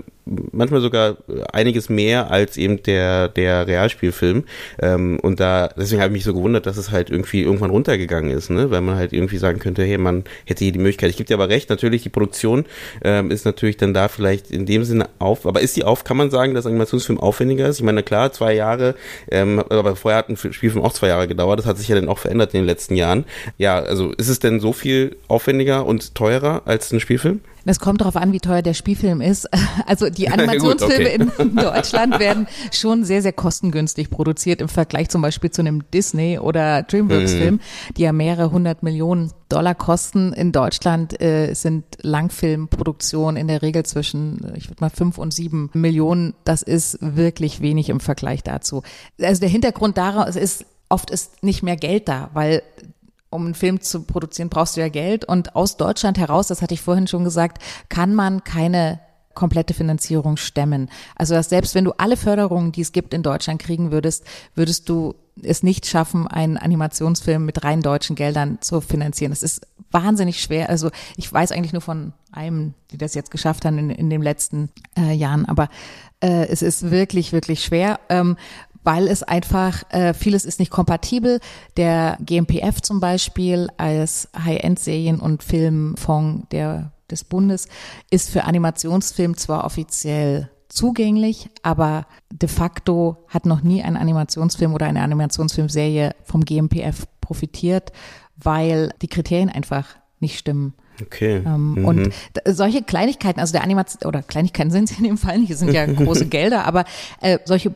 [0.52, 1.18] manchmal sogar
[1.52, 4.44] einiges mehr als eben der, der Realspielfilm.
[4.82, 8.32] Ähm, und da, deswegen habe ich mich so gewundert, dass es halt irgendwie irgendwann runtergegangen
[8.32, 8.72] ist, ne?
[8.72, 11.10] Weil man halt irgendwie sagen könnte, hey, man hätte hier die Möglichkeit.
[11.10, 12.66] Ich gebe dir aber recht, natürlich, die Produktion
[13.04, 16.18] ähm, ist natürlich dann da vielleicht in dem Sinne auf, aber ist die auf, kann
[16.18, 17.80] man sagen, dass Animationsfilm aufwendiger ist?
[17.80, 18.96] Ich meine, klar, zwei Jahre,
[19.30, 22.10] ähm, aber vorher hat ein Spielfilm auch zwei Jahre gedauert, das hat sich ja dann
[22.10, 23.26] auch verändert in den letzten Jahren.
[23.58, 27.42] Ja, also ist es denn so viel aufwendiger und teurer als ein Spielfilm?
[27.66, 29.48] Es kommt darauf an, wie teuer der Spielfilm ist.
[29.86, 35.22] Also die Animationsfilme Gut, in Deutschland werden schon sehr, sehr kostengünstig produziert im Vergleich zum
[35.22, 37.60] Beispiel zu einem Disney- oder Dreamworks-Film,
[37.98, 40.34] die ja mehrere hundert Millionen Dollar kosten.
[40.34, 45.70] In Deutschland äh, sind Langfilmproduktionen in der Regel zwischen, ich würde mal, fünf und sieben
[45.74, 46.36] Millionen.
[46.44, 48.84] Das ist wirklich wenig im Vergleich dazu.
[49.22, 52.62] Also der Hintergrund daraus ist, oft ist nicht mehr Geld da, weil
[53.32, 55.26] um einen Film zu produzieren, brauchst du ja Geld.
[55.26, 59.00] Und aus Deutschland heraus, das hatte ich vorhin schon gesagt, kann man keine
[59.34, 60.90] komplette Finanzierung stemmen.
[61.16, 64.90] Also dass selbst wenn du alle Förderungen, die es gibt in Deutschland kriegen würdest, würdest
[64.90, 69.32] du es nicht schaffen, einen Animationsfilm mit rein deutschen Geldern zu finanzieren.
[69.32, 70.70] Das ist wahnsinnig schwer.
[70.70, 74.22] Also ich weiß eigentlich nur von einem, die das jetzt geschafft haben in, in den
[74.22, 75.70] letzten äh, Jahren, aber
[76.22, 78.00] äh, es ist wirklich, wirklich schwer.
[78.10, 78.38] Ähm,
[78.84, 81.40] weil es einfach, äh, vieles ist nicht kompatibel.
[81.78, 87.68] Der GMPF zum Beispiel als High-End-Serien- und Filmfonds der, des Bundes
[88.10, 94.86] ist für Animationsfilm zwar offiziell zugänglich, aber de facto hat noch nie ein Animationsfilm oder
[94.86, 97.92] eine Animationsfilmserie vom GMPF profitiert,
[98.38, 99.88] weil die Kriterien einfach
[100.20, 100.74] nicht stimmen.
[101.02, 101.42] Okay.
[101.46, 101.86] Ähm, Mhm.
[101.86, 102.10] Und
[102.46, 105.74] solche Kleinigkeiten, also der Animation, oder Kleinigkeiten sind es in dem Fall nicht, es sind
[105.74, 106.86] ja große Gelder, aber
[107.22, 107.74] äh, solche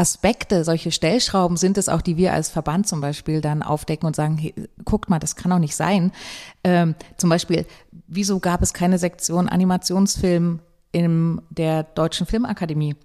[0.00, 4.16] Aspekte, solche Stellschrauben sind es auch, die wir als Verband zum Beispiel dann aufdecken und
[4.16, 4.54] sagen, hey,
[4.86, 6.10] guckt mal, das kann doch nicht sein.
[6.64, 7.66] Ähm, zum Beispiel,
[8.06, 10.60] wieso gab es keine Sektion Animationsfilm
[10.92, 12.96] in der Deutschen Filmakademie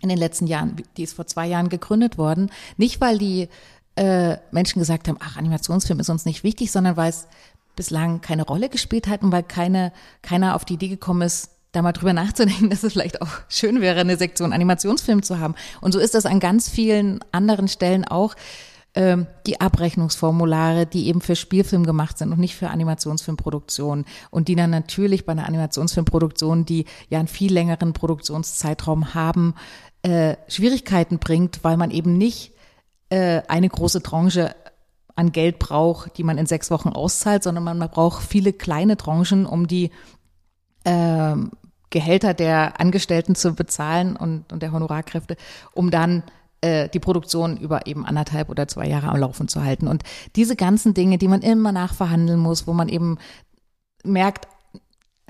[0.00, 0.76] in den letzten Jahren?
[0.96, 2.52] Die ist vor zwei Jahren gegründet worden.
[2.76, 3.48] Nicht, weil die
[3.96, 7.26] äh, Menschen gesagt haben, ach, Animationsfilm ist uns nicht wichtig, sondern weil es
[7.74, 11.82] bislang keine Rolle gespielt hat und weil keine, keiner auf die Idee gekommen ist, da
[11.82, 15.54] mal drüber nachzudenken, dass es vielleicht auch schön wäre, eine Sektion Animationsfilm zu haben.
[15.80, 18.34] Und so ist das an ganz vielen anderen Stellen auch.
[18.94, 24.56] Ähm, die Abrechnungsformulare, die eben für Spielfilm gemacht sind und nicht für Animationsfilmproduktion und die
[24.56, 29.54] dann natürlich bei einer Animationsfilmproduktion, die ja einen viel längeren Produktionszeitraum haben,
[30.02, 32.52] äh, Schwierigkeiten bringt, weil man eben nicht
[33.10, 34.56] äh, eine große Tranche
[35.14, 39.44] an Geld braucht, die man in sechs Wochen auszahlt, sondern man braucht viele kleine Tranchen,
[39.44, 39.90] um die
[40.84, 41.50] ähm,
[41.90, 45.36] Gehälter der Angestellten zu bezahlen und, und der Honorarkräfte,
[45.72, 46.22] um dann
[46.60, 49.88] äh, die Produktion über eben anderthalb oder zwei Jahre am Laufen zu halten.
[49.88, 50.02] Und
[50.36, 53.18] diese ganzen Dinge, die man immer nachverhandeln muss, wo man eben
[54.04, 54.48] merkt,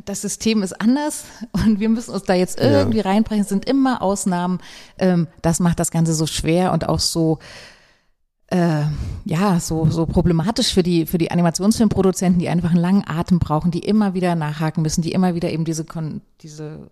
[0.04, 2.66] das System ist anders und wir müssen uns da jetzt Ja.
[2.70, 4.60] irgendwie reinbrechen, es sind immer Ausnahmen.
[4.98, 7.38] Ähm, das macht das Ganze so schwer und auch so
[8.50, 8.84] äh,
[9.24, 13.70] ja, so, so problematisch für die, für die Animationsfilmproduzenten, die einfach einen langen Atem brauchen,
[13.70, 15.84] die immer wieder nachhaken müssen, die immer wieder eben diese,
[16.40, 16.90] diese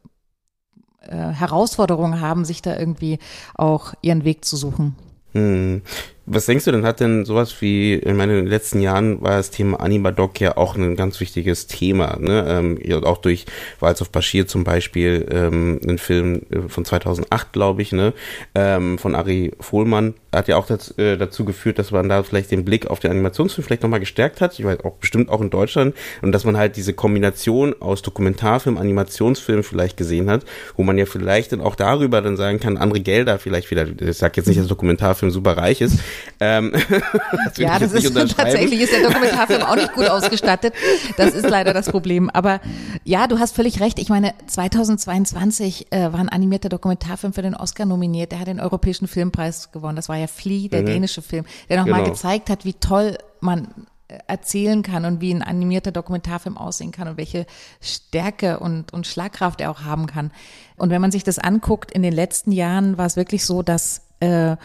[1.00, 3.18] äh, Herausforderung haben, sich da irgendwie
[3.54, 4.96] auch ihren Weg zu suchen.
[5.32, 5.82] Hm.
[6.28, 9.36] Was denkst du denn, hat denn sowas wie, ich meine, in den letzten Jahren war
[9.36, 12.44] das Thema Animadoc ja auch ein ganz wichtiges Thema, ne?
[12.48, 13.46] Ähm, auch durch
[13.78, 18.12] Walz of Bashir zum Beispiel, ähm, ein Film äh, von 2008, glaube ich, ne?
[18.56, 22.50] Ähm, von Ari Fohlmann, hat ja auch das, äh, dazu geführt, dass man da vielleicht
[22.50, 24.58] den Blick auf den Animationsfilm vielleicht nochmal gestärkt hat.
[24.58, 25.94] Ich weiß auch bestimmt auch in Deutschland.
[26.22, 30.44] Und dass man halt diese Kombination aus Dokumentarfilm, Animationsfilm vielleicht gesehen hat,
[30.76, 34.18] wo man ja vielleicht dann auch darüber dann sagen kann, andere Gelder vielleicht wieder, ich
[34.18, 35.98] sag jetzt nicht, dass Dokumentarfilm super reich ist,
[36.40, 36.72] ähm,
[37.44, 40.74] das ja, das ist tatsächlich ist der Dokumentarfilm auch nicht gut ausgestattet.
[41.16, 42.30] Das ist leider das Problem.
[42.30, 42.60] Aber
[43.04, 43.98] ja, du hast völlig recht.
[43.98, 48.32] Ich meine, 2022 äh, war ein animierter Dokumentarfilm für den Oscar nominiert.
[48.32, 49.96] Der hat den Europäischen Filmpreis gewonnen.
[49.96, 50.86] Das war ja Flea, der mhm.
[50.86, 52.12] dänische Film, der nochmal genau.
[52.12, 53.68] gezeigt hat, wie toll man
[54.08, 57.46] äh, erzählen kann und wie ein animierter Dokumentarfilm aussehen kann und welche
[57.80, 60.30] Stärke und, und Schlagkraft er auch haben kann.
[60.76, 64.02] Und wenn man sich das anguckt, in den letzten Jahren war es wirklich so, dass
[64.20, 64.56] äh,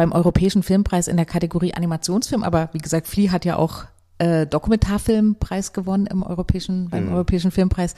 [0.00, 3.84] beim Europäischen Filmpreis in der Kategorie Animationsfilm, aber wie gesagt, Flea hat ja auch
[4.16, 7.12] äh, Dokumentarfilmpreis gewonnen im europäischen, beim mhm.
[7.12, 7.94] Europäischen Filmpreis.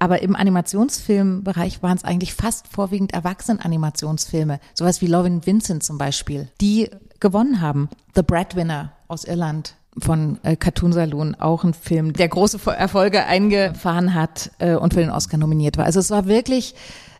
[0.00, 6.48] Aber im Animationsfilmbereich waren es eigentlich fast vorwiegend Erwachsenen-Animationsfilme, sowas wie Lovin Vincent zum Beispiel,
[6.60, 6.90] die
[7.20, 7.88] gewonnen haben.
[8.16, 14.14] The Breadwinner aus Irland von äh, Cartoon Saloon, auch ein Film, der große Erfolge eingefahren
[14.14, 15.84] hat äh, und für den Oscar nominiert war.
[15.84, 16.74] Also es war wirklich,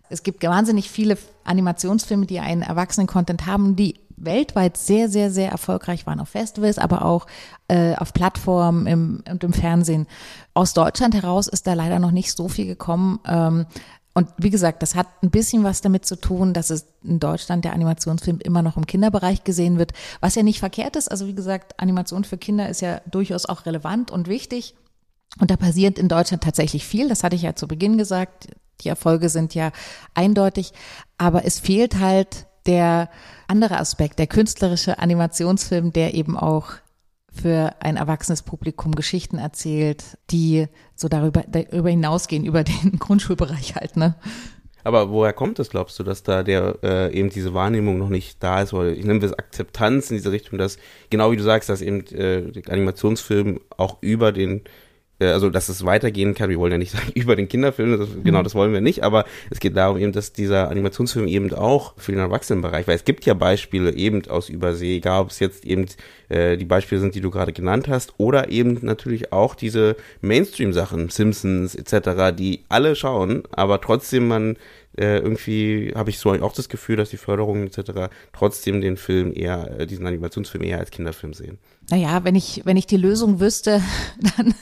[0.08, 6.06] es gibt wahnsinnig viele Animationsfilme, die einen Erwachsenen-Content haben, die weltweit sehr, sehr, sehr erfolgreich
[6.06, 7.26] waren auf Festivals, aber auch
[7.68, 10.06] äh, auf Plattformen im, und im Fernsehen.
[10.54, 13.20] Aus Deutschland heraus ist da leider noch nicht so viel gekommen.
[13.26, 13.66] Ähm,
[14.14, 17.64] und wie gesagt, das hat ein bisschen was damit zu tun, dass es in Deutschland
[17.64, 21.10] der Animationsfilm immer noch im Kinderbereich gesehen wird, was ja nicht verkehrt ist.
[21.10, 24.76] Also wie gesagt, Animation für Kinder ist ja durchaus auch relevant und wichtig.
[25.40, 27.08] Und da passiert in Deutschland tatsächlich viel.
[27.08, 28.48] Das hatte ich ja zu Beginn gesagt.
[28.82, 29.72] Die Erfolge sind ja
[30.14, 30.72] eindeutig.
[31.18, 33.10] Aber es fehlt halt der
[33.46, 36.72] andere Aspekt, der künstlerische Animationsfilm, der eben auch
[37.30, 43.96] für ein erwachsenes Publikum Geschichten erzählt, die so darüber, darüber hinausgehen, über den Grundschulbereich halt,
[43.96, 44.14] ne?
[44.86, 48.42] Aber woher kommt es, glaubst du, dass da der äh, eben diese Wahrnehmung noch nicht
[48.42, 48.74] da ist?
[48.74, 50.76] Oder ich nenne das Akzeptanz in diese Richtung, dass,
[51.08, 54.60] genau wie du sagst, dass eben äh, Animationsfilm auch über den
[55.32, 56.50] also dass es weitergehen kann.
[56.50, 58.44] Wir wollen ja nicht sagen über den Kinderfilm, das, genau mhm.
[58.44, 62.12] das wollen wir nicht, aber es geht darum eben, dass dieser Animationsfilm eben auch für
[62.12, 65.86] den Erwachsenenbereich, weil es gibt ja Beispiele eben aus Übersee, egal ob es jetzt eben
[66.28, 71.08] äh, die Beispiele sind, die du gerade genannt hast, oder eben natürlich auch diese Mainstream-Sachen,
[71.08, 74.56] Simpsons etc., die alle schauen, aber trotzdem man
[74.96, 78.12] äh, irgendwie habe ich so auch das Gefühl, dass die Förderungen etc.
[78.32, 81.58] trotzdem den Film eher, äh, diesen Animationsfilm eher als Kinderfilm sehen.
[81.90, 83.82] Naja, wenn ich, wenn ich die Lösung wüsste,
[84.36, 84.54] dann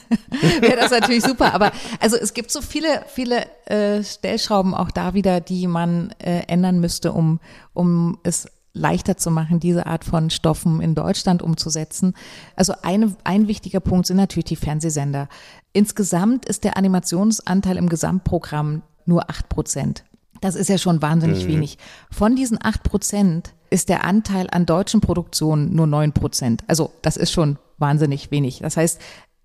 [0.59, 1.53] wäre das natürlich super.
[1.53, 6.41] Aber also es gibt so viele, viele äh, Stellschrauben auch da wieder, die man äh,
[6.47, 7.39] ändern müsste, um,
[7.73, 12.15] um es leichter zu machen, diese Art von Stoffen in Deutschland umzusetzen.
[12.55, 15.29] Also eine, ein wichtiger Punkt sind natürlich die Fernsehsender.
[15.73, 20.03] Insgesamt ist der Animationsanteil im Gesamtprogramm nur acht Prozent.
[20.43, 21.53] Das ist ja schon wahnsinnig mhm.
[21.53, 21.77] wenig.
[22.11, 26.65] Von diesen acht Prozent ist der Anteil an deutschen Produktionen nur neun Prozent.
[26.67, 28.59] Also das ist schon wahnsinnig wenig.
[28.59, 28.99] Das heißt,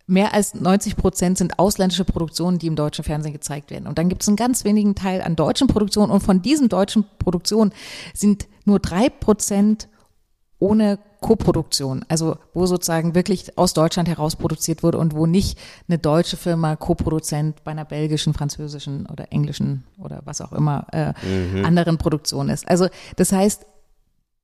[0.08, 3.86] mehr als 90 Prozent sind ausländische Produktionen, die im deutschen Fernsehen gezeigt werden.
[3.86, 6.10] Und dann gibt es einen ganz wenigen Teil an deutschen Produktionen.
[6.10, 7.72] Und von diesen deutschen Produktionen
[8.12, 9.88] sind nur drei Prozent
[10.58, 15.98] ohne Koproduktion, also wo sozusagen wirklich aus Deutschland heraus produziert wurde und wo nicht eine
[15.98, 21.64] deutsche Firma Koproduzent bei einer belgischen, französischen oder englischen oder was auch immer äh, mhm.
[21.64, 22.68] anderen Produktion ist.
[22.68, 23.66] Also das heißt,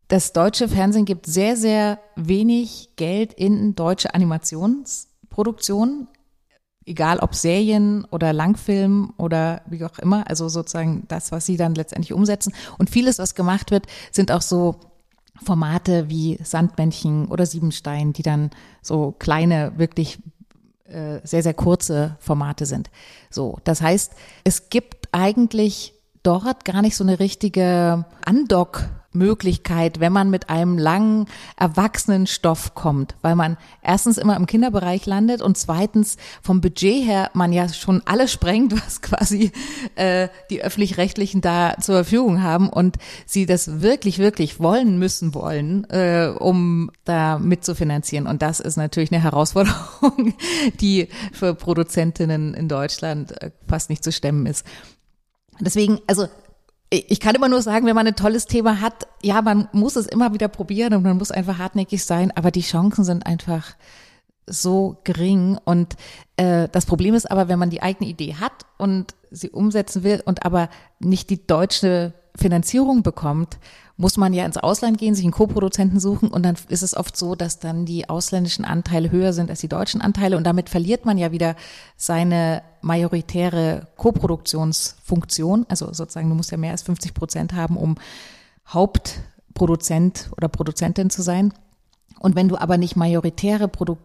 [0.08, 6.08] das deutsche Fernsehen gibt sehr, sehr wenig Geld in deutsche Animationsproduktion,
[6.84, 11.74] egal ob Serien oder Langfilm oder wie auch immer, also sozusagen das, was sie dann
[11.74, 12.52] letztendlich umsetzen.
[12.78, 14.80] Und vieles, was gemacht wird, sind auch so
[15.42, 18.50] Formate wie Sandmännchen oder Siebenstein, die dann
[18.82, 20.18] so kleine, wirklich
[20.84, 22.90] äh, sehr, sehr kurze Formate sind.
[23.30, 24.12] So, das heißt,
[24.44, 30.78] es gibt eigentlich dort gar nicht so eine richtige Andock- Möglichkeit, wenn man mit einem
[30.78, 37.30] langen Erwachsenenstoff kommt, weil man erstens immer im Kinderbereich landet und zweitens vom Budget her
[37.34, 39.52] man ja schon alles sprengt, was quasi
[39.94, 42.96] äh, die öffentlich-rechtlichen da zur Verfügung haben und
[43.26, 48.26] sie das wirklich, wirklich wollen müssen wollen, äh, um da mitzufinanzieren.
[48.26, 50.34] Und das ist natürlich eine Herausforderung,
[50.80, 54.66] die für Produzentinnen in Deutschland äh, fast nicht zu stemmen ist.
[55.60, 56.26] Deswegen, also
[56.90, 60.06] ich kann immer nur sagen, wenn man ein tolles Thema hat, ja, man muss es
[60.06, 63.74] immer wieder probieren und man muss einfach hartnäckig sein, aber die Chancen sind einfach
[64.46, 65.58] so gering.
[65.64, 65.96] Und
[66.36, 70.22] äh, das Problem ist aber, wenn man die eigene Idee hat und sie umsetzen will
[70.24, 70.68] und aber
[71.00, 73.58] nicht die deutsche Finanzierung bekommt,
[73.96, 77.16] muss man ja ins Ausland gehen, sich einen Co-Produzenten suchen und dann ist es oft
[77.16, 81.04] so, dass dann die ausländischen Anteile höher sind als die deutschen Anteile und damit verliert
[81.04, 81.54] man ja wieder
[81.96, 85.66] seine majoritäre Co-Produktionsfunktion.
[85.68, 87.94] Also sozusagen, du musst ja mehr als 50 Prozent haben, um
[88.66, 91.52] Hauptproduzent oder Produzentin zu sein.
[92.18, 93.96] Und wenn du aber nicht majoritäre Produ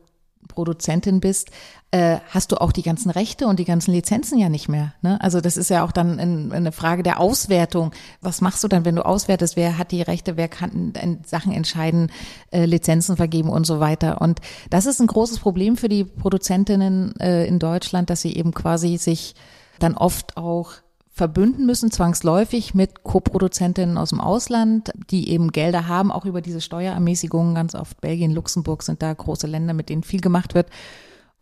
[0.50, 1.50] Produzentin bist,
[1.92, 4.94] äh, hast du auch die ganzen Rechte und die ganzen Lizenzen ja nicht mehr.
[5.02, 5.20] Ne?
[5.22, 7.92] Also das ist ja auch dann in, eine Frage der Auswertung.
[8.22, 9.56] Was machst du dann, wenn du auswertest?
[9.56, 10.36] Wer hat die Rechte?
[10.36, 12.12] Wer kann in Sachen entscheiden,
[12.52, 14.22] äh, Lizenzen vergeben und so weiter?
[14.22, 18.54] Und das ist ein großes Problem für die Produzentinnen äh, in Deutschland, dass sie eben
[18.54, 19.36] quasi sich
[19.80, 20.74] dann oft auch
[21.12, 26.62] verbünden müssen, zwangsläufig mit Co-Produzentinnen aus dem Ausland, die eben Gelder haben, auch über diese
[26.62, 27.56] Steuerermäßigungen.
[27.56, 30.68] Ganz oft Belgien, Luxemburg sind da große Länder, mit denen viel gemacht wird.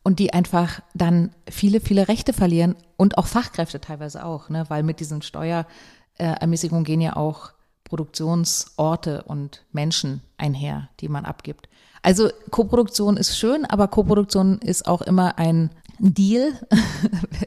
[0.03, 4.65] Und die einfach dann viele, viele Rechte verlieren und auch Fachkräfte teilweise auch, ne?
[4.69, 7.51] weil mit diesen Steuerermäßigungen gehen ja auch
[7.83, 11.67] Produktionsorte und Menschen einher, die man abgibt.
[12.01, 16.53] Also Koproduktion ist schön, aber Koproduktion ist auch immer ein Deal.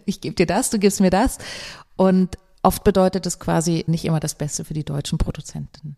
[0.07, 1.39] Ich gebe dir das, du gibst mir das.
[1.97, 5.97] Und oft bedeutet es quasi nicht immer das Beste für die deutschen Produzenten.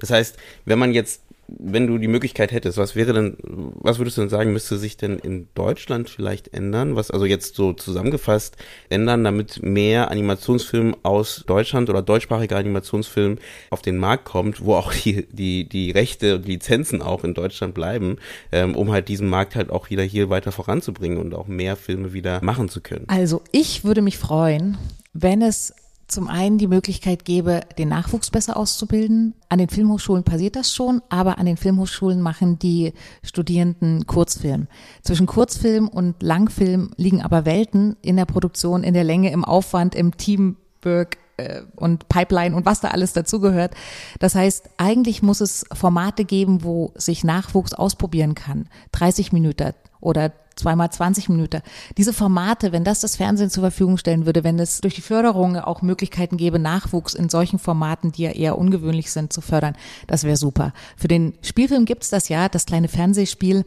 [0.00, 4.16] Das heißt, wenn man jetzt, wenn du die Möglichkeit hättest, was wäre denn, was würdest
[4.16, 6.96] du denn sagen, müsste sich denn in Deutschland vielleicht ändern?
[6.96, 8.56] Was also jetzt so zusammengefasst
[8.88, 13.38] ändern, damit mehr Animationsfilm aus Deutschland oder deutschsprachiger Animationsfilm
[13.70, 17.74] auf den Markt kommt, wo auch die, die, die Rechte und Lizenzen auch in Deutschland
[17.74, 18.16] bleiben,
[18.52, 22.12] ähm, um halt diesen Markt halt auch wieder hier weiter voranzubringen und auch mehr Filme
[22.12, 23.04] wieder machen zu können?
[23.08, 24.78] Also ich würde mich freuen,
[25.12, 25.74] wenn es
[26.06, 29.34] zum einen die Möglichkeit gäbe, den Nachwuchs besser auszubilden.
[29.48, 34.68] An den Filmhochschulen passiert das schon, aber an den Filmhochschulen machen die Studierenden Kurzfilm.
[35.02, 39.94] Zwischen Kurzfilm und Langfilm liegen aber Welten in der Produktion, in der Länge, im Aufwand,
[39.94, 43.74] im Teamwork äh, und Pipeline und was da alles dazugehört.
[44.18, 48.68] Das heißt, eigentlich muss es Formate geben, wo sich Nachwuchs ausprobieren kann.
[48.92, 51.62] 30 Minuten oder zweimal 20 Minuten.
[51.96, 55.56] Diese Formate, wenn das das Fernsehen zur Verfügung stellen würde, wenn es durch die Förderung
[55.56, 60.24] auch Möglichkeiten gäbe, Nachwuchs in solchen Formaten, die ja eher ungewöhnlich sind, zu fördern, das
[60.24, 60.72] wäre super.
[60.96, 63.64] Für den Spielfilm gibt's das ja, das kleine Fernsehspiel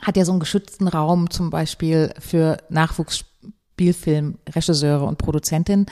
[0.00, 3.24] hat ja so einen geschützten Raum zum Beispiel für Nachwuchs
[3.82, 5.86] Spielfilmregisseure und Produzentin.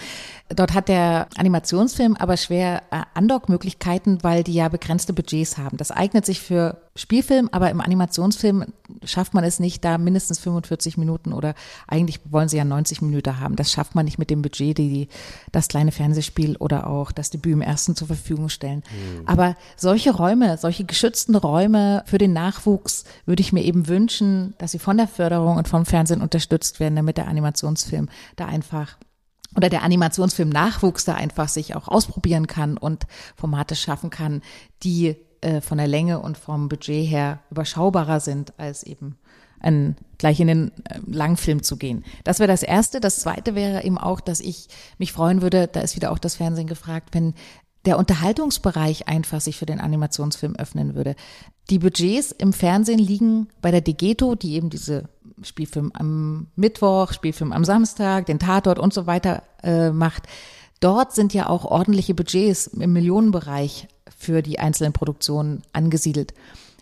[0.48, 5.76] Dort hat der Animationsfilm aber schwer äh, Andockmöglichkeiten, weil die ja begrenzte Budgets haben.
[5.76, 8.66] Das eignet sich für Spielfilm, aber im Animationsfilm
[9.04, 11.54] schafft man es nicht, da mindestens 45 Minuten oder
[11.86, 13.56] eigentlich wollen sie ja 90 Minuten haben.
[13.56, 15.08] Das schafft man nicht mit dem Budget, die, die
[15.52, 18.82] das kleine Fernsehspiel oder auch das Debüt im ersten zur Verfügung stellen.
[18.90, 19.26] Mhm.
[19.26, 24.72] Aber solche Räume, solche geschützten Räume für den Nachwuchs würde ich mir eben wünschen, dass
[24.72, 28.96] sie von der Förderung und vom Fernsehen unterstützt werden, damit der Animationsfilm da einfach
[29.56, 34.42] oder der Animationsfilm Nachwuchs da einfach sich auch ausprobieren kann und Formate schaffen kann,
[34.82, 39.16] die äh, von der Länge und vom Budget her überschaubarer sind als eben
[39.60, 42.04] ein, gleich in den äh, Langfilm zu gehen.
[42.24, 43.00] Das wäre das Erste.
[43.00, 46.36] Das Zweite wäre eben auch, dass ich mich freuen würde, da ist wieder auch das
[46.36, 47.34] Fernsehen gefragt, wenn
[47.86, 51.16] der Unterhaltungsbereich einfach sich für den Animationsfilm öffnen würde.
[51.70, 55.08] Die Budgets im Fernsehen liegen bei der Degeto, die eben diese
[55.42, 60.24] Spielfilm am Mittwoch, Spielfilm am Samstag, den Tatort und so weiter äh, macht.
[60.80, 66.34] Dort sind ja auch ordentliche Budgets im Millionenbereich für die einzelnen Produktionen angesiedelt.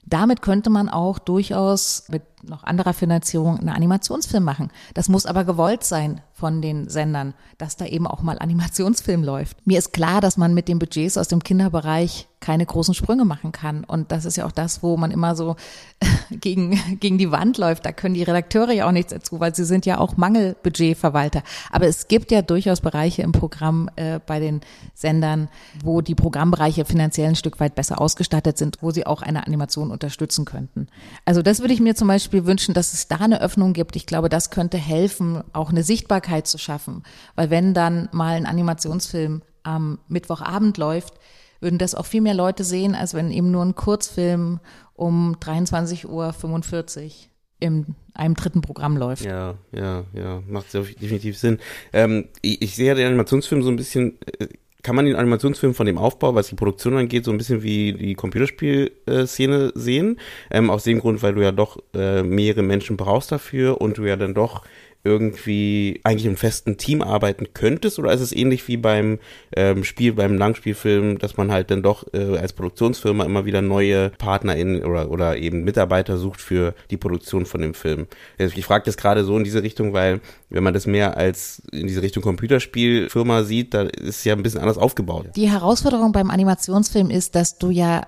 [0.05, 4.71] Damit könnte man auch durchaus mit noch anderer Finanzierung einen Animationsfilm machen.
[4.95, 9.67] Das muss aber gewollt sein von den Sendern, dass da eben auch mal Animationsfilm läuft.
[9.67, 13.51] Mir ist klar, dass man mit den Budgets aus dem Kinderbereich keine großen Sprünge machen
[13.51, 13.83] kann.
[13.83, 15.57] Und das ist ja auch das, wo man immer so
[16.31, 17.85] gegen, gegen die Wand läuft.
[17.85, 21.43] Da können die Redakteure ja auch nichts dazu, weil sie sind ja auch Mangelbudgetverwalter.
[21.73, 24.61] Aber es gibt ja durchaus Bereiche im Programm äh, bei den
[24.95, 25.49] Sendern,
[25.83, 29.91] wo die Programmbereiche finanziell ein Stück weit besser ausgestattet sind, wo sie auch eine Animation
[29.91, 30.87] unterstützen könnten.
[31.25, 33.97] Also das würde ich mir zum Beispiel wünschen, dass es da eine Öffnung gibt.
[33.97, 37.03] Ich glaube, das könnte helfen, auch eine Sichtbarkeit zu schaffen.
[37.35, 41.15] Weil wenn dann mal ein Animationsfilm am Mittwochabend läuft,
[41.61, 44.61] würden das auch viel mehr Leute sehen, als wenn eben nur ein Kurzfilm
[44.95, 47.13] um 23.45 Uhr
[47.61, 49.25] in einem dritten Programm läuft.
[49.25, 51.59] Ja, ja, ja, macht definitiv Sinn.
[51.93, 54.49] Ähm, ich, ich, sehe den Animationsfilm so ein bisschen, äh,
[54.89, 57.93] kann man den Animationsfilm von dem Aufbau, was die Produktion angeht, so ein bisschen wie
[57.93, 60.19] die Computerspielszene sehen.
[60.51, 64.07] Ähm, aus dem Grund, weil du ja doch äh, mehrere Menschen brauchst dafür und du
[64.07, 64.65] ja dann doch
[65.05, 69.19] irgendwie eigentlich im festen Team arbeiten könntest oder ist es ähnlich wie beim
[69.55, 74.11] ähm, Spiel, beim Langspielfilm, dass man halt dann doch äh, als Produktionsfirma immer wieder neue
[74.11, 78.07] PartnerInnen oder, oder eben Mitarbeiter sucht für die Produktion von dem Film?
[78.39, 81.63] Also ich frage das gerade so in diese Richtung, weil wenn man das mehr als
[81.73, 85.29] in diese Richtung Computerspielfirma sieht, da ist es ja ein bisschen anders aufgebaut.
[85.37, 88.07] Die Herausforderung beim Animationsfilm ist, dass du ja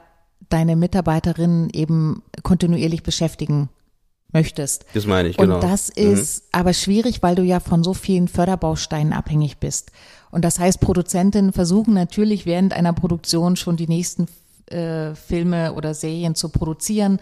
[0.49, 3.68] deine Mitarbeiterinnen eben kontinuierlich beschäftigen
[4.33, 4.85] möchtest.
[4.95, 5.57] Das meine ich, genau.
[5.57, 6.12] Und das mhm.
[6.12, 6.49] ist mhm.
[6.53, 9.93] aber schwierig, weil du ja von so vielen Förderbausteinen abhängig bist.
[10.31, 14.26] Und das heißt, Produzentinnen versuchen natürlich während einer Produktion schon die nächsten
[14.66, 17.18] äh, Filme oder Serien zu produzieren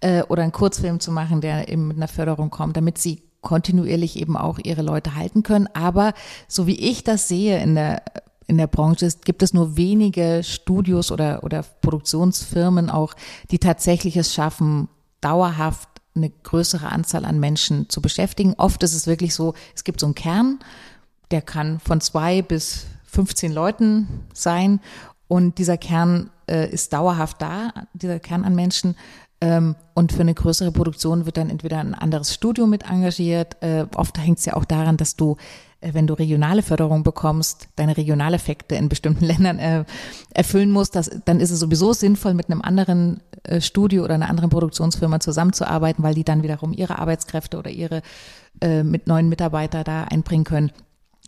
[0.00, 4.16] äh, oder einen Kurzfilm zu machen, der eben mit einer Förderung kommt, damit sie kontinuierlich
[4.16, 5.68] eben auch ihre Leute halten können.
[5.74, 6.14] Aber
[6.46, 8.02] so wie ich das sehe in der
[8.48, 13.14] in der Branche ist, gibt es nur wenige Studios oder, oder Produktionsfirmen auch,
[13.50, 14.88] die tatsächlich es schaffen,
[15.20, 18.54] dauerhaft eine größere Anzahl an Menschen zu beschäftigen.
[18.58, 20.58] Oft ist es wirklich so, es gibt so einen Kern,
[21.30, 24.80] der kann von zwei bis 15 Leuten sein
[25.28, 28.96] und dieser Kern äh, ist dauerhaft da, dieser Kern an Menschen.
[29.40, 33.56] Ähm, und für eine größere Produktion wird dann entweder ein anderes Studio mit engagiert.
[33.62, 35.36] Äh, oft hängt es ja auch daran, dass du
[35.92, 39.84] wenn du regionale Förderung bekommst, deine Regionaleffekte in bestimmten Ländern äh,
[40.32, 44.30] erfüllen musst, das, dann ist es sowieso sinnvoll, mit einem anderen äh, Studio oder einer
[44.30, 48.02] anderen Produktionsfirma zusammenzuarbeiten, weil die dann wiederum ihre Arbeitskräfte oder ihre
[48.60, 50.72] äh, mit neuen Mitarbeiter da einbringen können.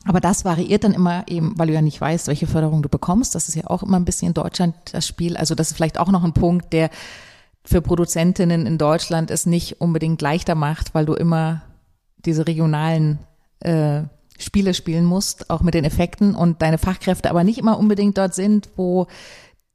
[0.07, 3.35] Aber das variiert dann immer eben, weil du ja nicht weißt, welche Förderung du bekommst.
[3.35, 5.37] Das ist ja auch immer ein bisschen in Deutschland das Spiel.
[5.37, 6.91] Also das ist vielleicht auch noch ein Punkt, der
[7.65, 11.63] für Produzentinnen in Deutschland es nicht unbedingt leichter macht, weil du immer
[12.25, 13.19] diese regionalen
[13.61, 14.03] äh,
[14.39, 18.35] Spiele spielen musst, auch mit den Effekten und deine Fachkräfte aber nicht immer unbedingt dort
[18.35, 19.07] sind, wo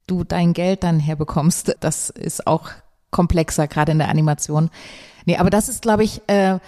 [0.07, 1.75] du dein Geld dann herbekommst.
[1.79, 2.69] Das ist auch
[3.11, 4.69] komplexer, gerade in der Animation.
[5.25, 6.59] Nee, aber das ist, glaube ich, äh,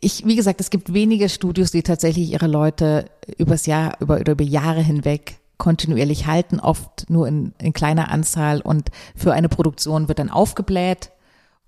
[0.00, 4.42] ich, wie gesagt, es gibt wenige Studios, die tatsächlich ihre Leute übers Jahr, über, über
[4.42, 10.18] Jahre hinweg kontinuierlich halten, oft nur in, in kleiner Anzahl und für eine Produktion wird
[10.18, 11.12] dann aufgebläht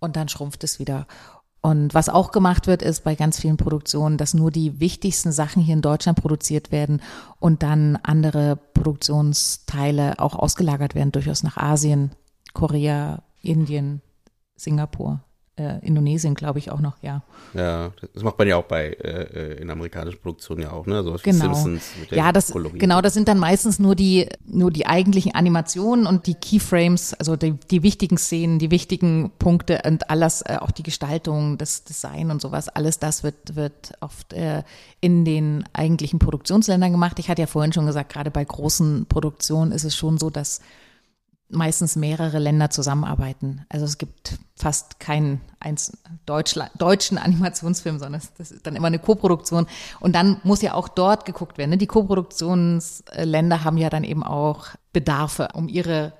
[0.00, 1.06] und dann schrumpft es wieder.
[1.64, 5.62] Und was auch gemacht wird, ist bei ganz vielen Produktionen, dass nur die wichtigsten Sachen
[5.62, 7.00] hier in Deutschland produziert werden
[7.40, 12.10] und dann andere Produktionsteile auch ausgelagert werden, durchaus nach Asien,
[12.52, 14.02] Korea, Indien,
[14.56, 15.24] Singapur
[15.56, 17.22] äh, Indonesien, glaube ich, auch noch, ja.
[17.54, 21.02] Ja, das macht man ja auch bei äh, äh in amerikanischen Produktionen ja auch, ne?
[21.04, 21.54] So genau.
[21.54, 22.78] Simpsons mit der ja, das Kolorie.
[22.78, 27.36] genau, das sind dann meistens nur die nur die eigentlichen Animationen und die Keyframes, also
[27.36, 32.32] die, die wichtigen Szenen, die wichtigen Punkte und alles, äh, auch die Gestaltung, das Design
[32.32, 34.64] und sowas, alles das wird wird oft äh,
[35.00, 37.18] in den eigentlichen Produktionsländern gemacht.
[37.20, 40.60] Ich hatte ja vorhin schon gesagt, gerade bei großen Produktionen ist es schon so, dass
[41.54, 43.64] meistens mehrere Länder zusammenarbeiten.
[43.68, 45.40] Also es gibt fast keinen
[46.26, 49.66] deutschen Animationsfilm, sondern das ist dann immer eine Koproduktion.
[50.00, 51.70] Und dann muss ja auch dort geguckt werden.
[51.70, 51.78] Ne?
[51.78, 56.12] Die Koproduktionsländer haben ja dann eben auch Bedarfe, um ihre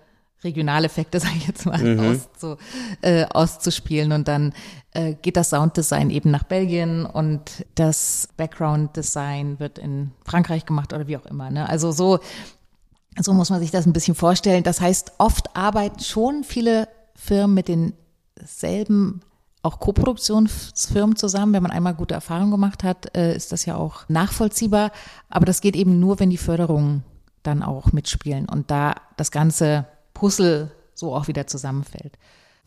[0.44, 2.00] Regionaleffekte, sage ich jetzt mal, mhm.
[2.00, 2.56] auszu,
[3.02, 4.12] äh, auszuspielen.
[4.12, 4.52] Und dann
[4.92, 11.08] äh, geht das Sounddesign eben nach Belgien und das Background-Design wird in Frankreich gemacht oder
[11.08, 11.50] wie auch immer.
[11.50, 11.68] Ne?
[11.68, 12.20] Also so
[13.20, 14.62] so muss man sich das ein bisschen vorstellen.
[14.62, 19.20] Das heißt, oft arbeiten schon viele Firmen mit denselben
[19.62, 21.54] auch Koproduktionsfirmen zusammen.
[21.54, 24.92] Wenn man einmal gute Erfahrungen gemacht hat, äh, ist das ja auch nachvollziehbar.
[25.30, 27.02] Aber das geht eben nur, wenn die Förderungen
[27.42, 32.18] dann auch mitspielen und da das ganze Puzzle so auch wieder zusammenfällt.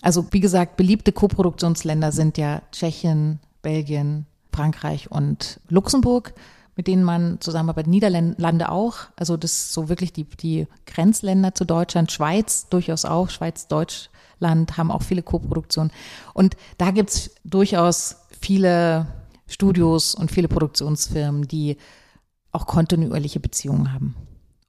[0.01, 6.33] Also wie gesagt, beliebte Koproduktionsländer sind ja Tschechien, Belgien, Frankreich und Luxemburg
[6.77, 7.89] mit denen man zusammenarbeitet.
[7.89, 8.97] Niederlande auch.
[9.17, 12.11] Also das so wirklich die, die Grenzländer zu Deutschland.
[12.11, 13.29] Schweiz durchaus auch.
[13.29, 15.91] Schweiz, Deutschland haben auch viele Koproduktionen.
[16.33, 19.07] Und da gibt's durchaus viele
[19.47, 21.77] Studios und viele Produktionsfirmen, die
[22.51, 24.15] auch kontinuierliche Beziehungen haben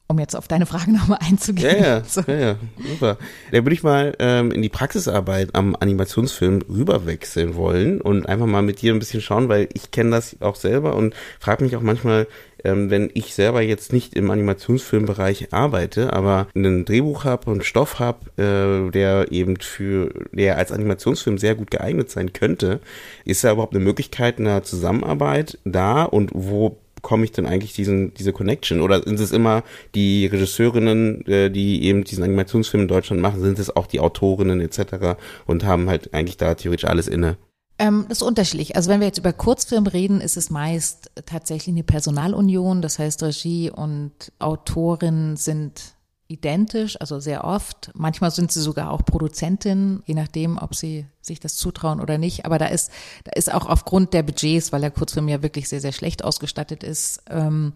[0.08, 1.76] um jetzt auf deine Frage nochmal einzugehen.
[1.78, 2.22] Ja, ja, so.
[2.26, 2.56] ja, ja,
[2.90, 3.18] super.
[3.52, 8.62] Da würde ich mal ähm, in die Praxisarbeit am Animationsfilm rüberwechseln wollen und einfach mal
[8.62, 11.82] mit dir ein bisschen schauen, weil ich kenne das auch selber und frage mich auch
[11.82, 12.26] manchmal,
[12.64, 17.98] ähm, wenn ich selber jetzt nicht im Animationsfilmbereich arbeite, aber einen Drehbuch habe und Stoff
[17.98, 22.80] habe, äh, der eben für, der als Animationsfilm sehr gut geeignet sein könnte,
[23.24, 26.78] ist da überhaupt eine Möglichkeit einer Zusammenarbeit da und wo
[27.08, 28.82] bekomme ich denn eigentlich diesen, diese Connection?
[28.82, 29.62] Oder sind es immer
[29.94, 34.60] die Regisseurinnen, äh, die eben diesen Animationsfilm in Deutschland machen, sind es auch die Autorinnen
[34.60, 35.16] etc.
[35.46, 37.38] und haben halt eigentlich da theoretisch alles inne?
[37.78, 38.76] Ähm, das ist unterschiedlich.
[38.76, 42.82] Also wenn wir jetzt über Kurzfilm reden, ist es meist tatsächlich eine Personalunion.
[42.82, 45.94] Das heißt, Regie und Autorin sind
[46.28, 47.90] identisch, also sehr oft.
[47.94, 52.44] Manchmal sind sie sogar auch Produzentin, je nachdem, ob sie sich das zutrauen oder nicht.
[52.44, 52.92] Aber da ist,
[53.24, 56.84] da ist auch aufgrund der Budgets, weil der Kurzfilm ja wirklich sehr, sehr schlecht ausgestattet
[56.84, 57.72] ist, ähm,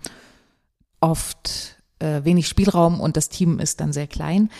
[1.00, 4.50] oft äh, wenig Spielraum und das Team ist dann sehr klein.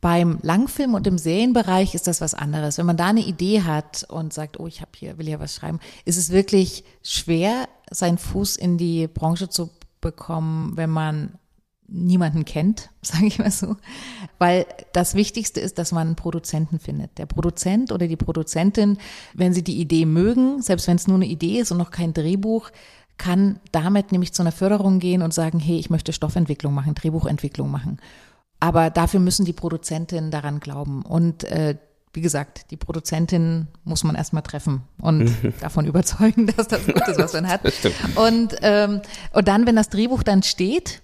[0.00, 2.78] Beim Langfilm und im Serienbereich ist das was anderes.
[2.78, 5.54] Wenn man da eine Idee hat und sagt, oh, ich habe hier, will hier was
[5.54, 11.38] schreiben, ist es wirklich schwer, seinen Fuß in die Branche zu bekommen, wenn man
[11.92, 13.76] niemanden kennt, sage ich mal so.
[14.38, 17.18] Weil das Wichtigste ist, dass man einen Produzenten findet.
[17.18, 18.98] Der Produzent oder die Produzentin,
[19.34, 22.14] wenn sie die Idee mögen, selbst wenn es nur eine Idee ist und noch kein
[22.14, 22.70] Drehbuch,
[23.18, 27.70] kann damit nämlich zu einer Förderung gehen und sagen, hey, ich möchte Stoffentwicklung machen, Drehbuchentwicklung
[27.70, 28.00] machen.
[28.58, 31.02] Aber dafür müssen die Produzentinnen daran glauben.
[31.02, 31.76] Und äh,
[32.12, 37.18] wie gesagt, die Produzentin muss man erstmal treffen und davon überzeugen, dass das gut ist,
[37.18, 37.62] was man hat.
[38.16, 39.00] Und, ähm,
[39.32, 41.02] und dann, wenn das Drehbuch dann steht,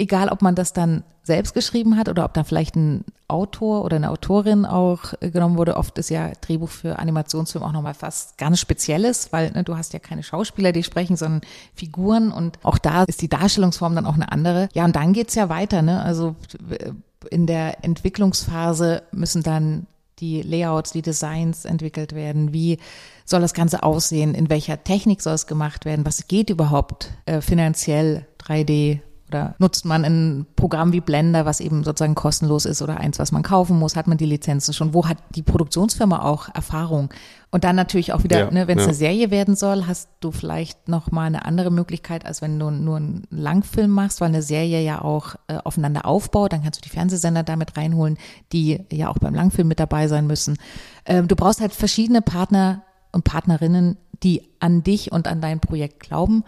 [0.00, 3.96] egal ob man das dann selbst geschrieben hat oder ob da vielleicht ein Autor oder
[3.96, 5.76] eine Autorin auch äh, genommen wurde.
[5.76, 9.92] Oft ist ja Drehbuch für Animationsfilm auch nochmal fast ganz Spezielles, weil ne, du hast
[9.92, 11.42] ja keine Schauspieler, die sprechen, sondern
[11.74, 14.68] Figuren und auch da ist die Darstellungsform dann auch eine andere.
[14.72, 16.02] Ja, und dann geht's ja weiter, ne?
[16.02, 16.34] Also
[16.70, 16.92] äh,
[17.30, 19.86] in der Entwicklungsphase müssen dann
[20.18, 22.78] die Layouts, die Designs entwickelt werden, wie
[23.24, 27.40] soll das Ganze aussehen, in welcher Technik soll es gemacht werden, was geht überhaupt äh,
[27.40, 29.00] finanziell 3D
[29.30, 33.30] oder nutzt man ein Programm wie Blender, was eben sozusagen kostenlos ist oder eins, was
[33.30, 33.94] man kaufen muss?
[33.94, 34.92] Hat man die Lizenzen schon?
[34.92, 37.10] Wo hat die Produktionsfirma auch Erfahrung?
[37.52, 38.88] Und dann natürlich auch wieder, ja, ne, wenn es ja.
[38.88, 42.70] eine Serie werden soll, hast du vielleicht noch mal eine andere Möglichkeit, als wenn du
[42.70, 46.52] nur einen Langfilm machst, weil eine Serie ja auch äh, aufeinander aufbaut.
[46.52, 48.18] Dann kannst du die Fernsehsender damit reinholen,
[48.52, 50.58] die ja auch beim Langfilm mit dabei sein müssen.
[51.06, 56.00] Ähm, du brauchst halt verschiedene Partner und Partnerinnen, die an dich und an dein Projekt
[56.00, 56.44] glauben.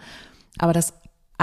[0.57, 0.93] Aber das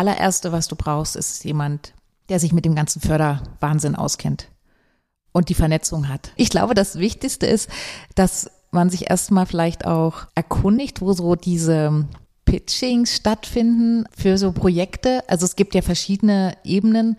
[0.00, 1.92] allererste, was du brauchst, ist jemand,
[2.30, 4.48] der sich mit dem ganzen Förderwahnsinn auskennt
[5.32, 6.32] und die Vernetzung hat.
[6.36, 7.68] Ich glaube, das Wichtigste ist,
[8.14, 12.08] dass man sich erstmal vielleicht auch erkundigt, wo so diese
[12.46, 15.22] Pitchings stattfinden für so Projekte.
[15.28, 17.18] Also es gibt ja verschiedene Ebenen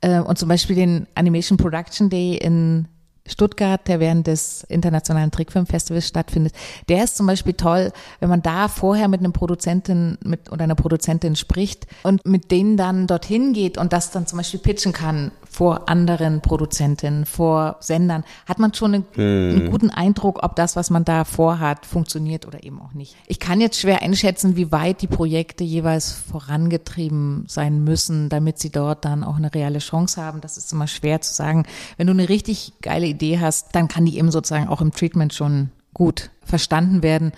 [0.00, 2.86] äh, und zum Beispiel den Animation Production Day in
[3.26, 6.54] Stuttgart, der während des Internationalen Trickfilmfestivals stattfindet,
[6.88, 10.74] der ist zum Beispiel toll, wenn man da vorher mit einem Produzentin mit, oder einer
[10.74, 15.32] Produzentin spricht und mit denen dann dorthin geht und das dann zum Beispiel pitchen kann
[15.50, 19.50] vor anderen Produzentinnen, vor Sendern, hat man schon einen, hm.
[19.50, 23.16] einen guten Eindruck, ob das, was man da vorhat, funktioniert oder eben auch nicht.
[23.26, 28.70] Ich kann jetzt schwer einschätzen, wie weit die Projekte jeweils vorangetrieben sein müssen, damit sie
[28.70, 30.40] dort dann auch eine reelle Chance haben.
[30.40, 31.66] Das ist immer schwer zu sagen.
[31.96, 35.34] Wenn du eine richtig geile Idee hast, dann kann die eben sozusagen auch im Treatment
[35.34, 37.32] schon gut verstanden werden.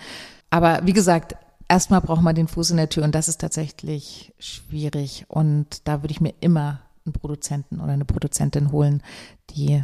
[0.51, 1.35] Aber wie gesagt,
[1.67, 5.25] erstmal braucht man den Fuß in der Tür und das ist tatsächlich schwierig.
[5.27, 9.01] Und da würde ich mir immer einen Produzenten oder eine Produzentin holen,
[9.51, 9.83] die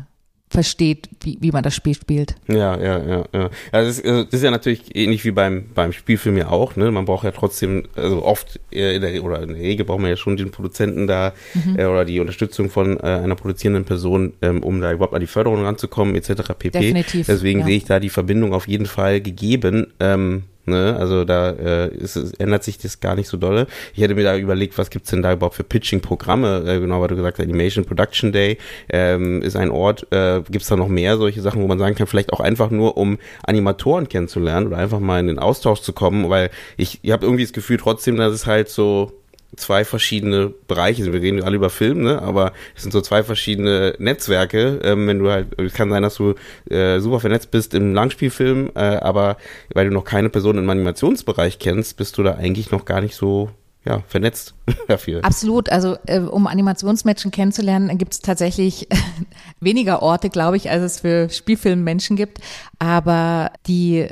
[0.50, 2.36] versteht, wie, wie man das Spiel spielt.
[2.48, 3.42] Ja, ja, ja, ja.
[3.42, 6.76] ja das, ist, also das ist ja natürlich ähnlich wie beim, beim Spielfilm ja auch,
[6.76, 6.90] ne?
[6.90, 10.18] Man braucht ja trotzdem, also oft in der, oder in der Regel braucht man ja
[10.18, 11.78] schon den Produzenten da mhm.
[11.78, 15.28] äh, oder die Unterstützung von äh, einer produzierenden Person, ähm, um da überhaupt an die
[15.28, 16.54] Förderung ranzukommen, etc.
[16.58, 16.72] pp.
[16.72, 17.28] Definitiv.
[17.28, 17.66] Deswegen ja.
[17.68, 19.94] sehe ich da die Verbindung auf jeden Fall gegeben.
[20.00, 20.96] Ähm, Ne?
[20.98, 23.68] Also da äh, ist, ändert sich das gar nicht so dolle.
[23.94, 26.64] Ich hätte mir da überlegt, was gibt's denn da überhaupt für Pitching-Programme?
[26.66, 28.58] Äh, genau, weil du gesagt hast, Animation Production Day
[28.90, 30.08] ähm, ist ein Ort.
[30.12, 32.98] Äh, gibt's da noch mehr solche Sachen, wo man sagen kann, vielleicht auch einfach nur,
[32.98, 37.26] um Animatoren kennenzulernen oder einfach mal in den Austausch zu kommen, weil ich, ich habe
[37.26, 39.19] irgendwie das Gefühl trotzdem, dass es halt so
[39.56, 41.12] zwei verschiedene Bereiche.
[41.12, 42.22] Wir reden alle über Film, ne?
[42.22, 44.80] aber es sind so zwei verschiedene Netzwerke.
[44.84, 46.36] Ähm, wenn du halt, es kann sein, dass du
[46.70, 49.38] äh, super vernetzt bist im Langspielfilm, äh, aber
[49.74, 53.16] weil du noch keine Person im Animationsbereich kennst, bist du da eigentlich noch gar nicht
[53.16, 53.50] so
[53.86, 54.54] ja, vernetzt
[54.88, 55.24] dafür.
[55.24, 55.72] Absolut.
[55.72, 58.88] Also äh, um Animationsmenschen kennenzulernen, gibt es tatsächlich
[59.60, 62.40] weniger Orte, glaube ich, als es für Spielfilmmenschen gibt.
[62.78, 64.08] Aber die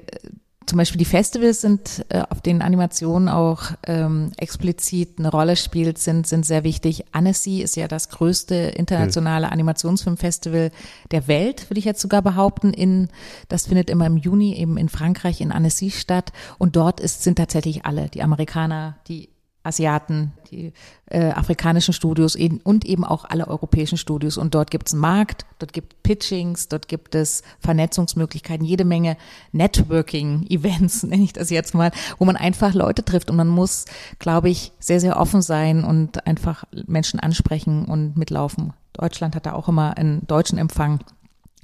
[0.67, 5.97] zum Beispiel die Festivals sind, äh, auf denen Animation auch ähm, explizit eine Rolle spielt,
[5.97, 7.05] sind, sind sehr wichtig.
[7.13, 10.71] Annecy ist ja das größte internationale Animationsfilmfestival
[11.11, 12.73] der Welt, würde ich jetzt sogar behaupten.
[12.73, 13.07] In,
[13.47, 16.33] das findet immer im Juni eben in Frankreich in Annecy statt.
[16.57, 19.29] Und dort ist, sind tatsächlich alle, die Amerikaner, die
[19.67, 20.73] Asiaten, die
[21.07, 24.37] äh, afrikanischen Studios eben, und eben auch alle europäischen Studios.
[24.37, 28.85] Und dort gibt es einen Markt, dort gibt es Pitchings, dort gibt es Vernetzungsmöglichkeiten, jede
[28.85, 29.17] Menge
[29.51, 33.29] Networking-Events, nenne ich das jetzt mal, wo man einfach Leute trifft.
[33.29, 33.85] Und man muss,
[34.19, 38.73] glaube ich, sehr, sehr offen sein und einfach Menschen ansprechen und mitlaufen.
[38.93, 40.99] Deutschland hat da auch immer einen deutschen Empfang.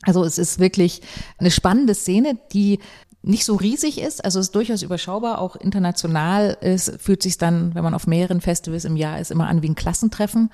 [0.03, 1.01] Also es ist wirklich
[1.37, 2.79] eine spannende Szene, die
[3.23, 7.73] nicht so riesig ist, also es ist durchaus überschaubar, auch international ist, fühlt sich dann,
[7.73, 10.49] wenn man auf mehreren Festivals im Jahr ist, immer an wie ein Klassentreffen.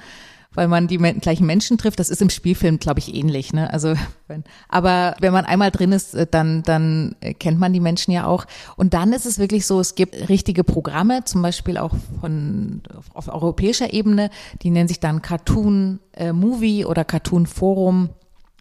[0.55, 1.99] weil man die gleichen Menschen trifft.
[1.99, 3.53] Das ist im Spielfilm, glaube ich, ähnlich.
[3.53, 3.71] Ne?
[3.71, 3.93] Also,
[4.27, 8.25] wenn, aber wenn man einmal drin ist, äh, dann, dann kennt man die Menschen ja
[8.25, 8.45] auch.
[8.75, 12.81] Und dann ist es wirklich so, es gibt richtige Programme, zum Beispiel auch von
[13.13, 14.31] auf europäischer Ebene,
[14.63, 18.09] die nennen sich dann Cartoon äh, Movie oder Cartoon Forum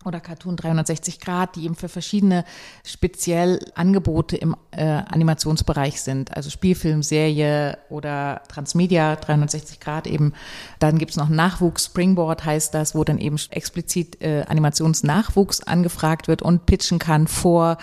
[0.09, 2.45] oder Cartoon 360 Grad, die eben für verschiedene
[2.85, 10.33] speziell Angebote im äh, Animationsbereich sind, also Spielfilm, Serie oder Transmedia 360 Grad eben.
[10.81, 16.43] Dann gibt's noch Nachwuchs, Springboard heißt das, wo dann eben explizit äh, Animationsnachwuchs angefragt wird
[16.43, 17.79] und pitchen kann vor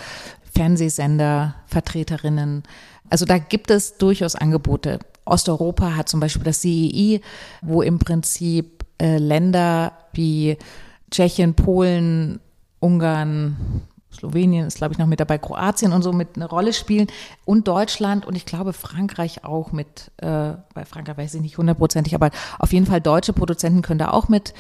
[0.54, 2.64] Fernsehsender, Vertreterinnen.
[3.10, 5.00] Also da gibt es durchaus Angebote.
[5.26, 7.22] Osteuropa hat zum Beispiel das CEI,
[7.62, 10.58] wo im Prinzip äh, Länder wie
[11.16, 12.42] Tschechien, Polen,
[12.82, 13.56] Ungarn,
[14.14, 17.08] Slowenien ist, glaube ich, noch mit dabei, Kroatien und so mit eine Rolle spielen
[17.46, 22.16] und Deutschland und ich glaube Frankreich auch mit, äh, bei Frankreich weiß ich nicht hundertprozentig,
[22.16, 24.54] aber auf jeden Fall deutsche Produzenten können da auch mit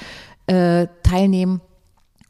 [0.47, 1.59] äh, teilnehmen.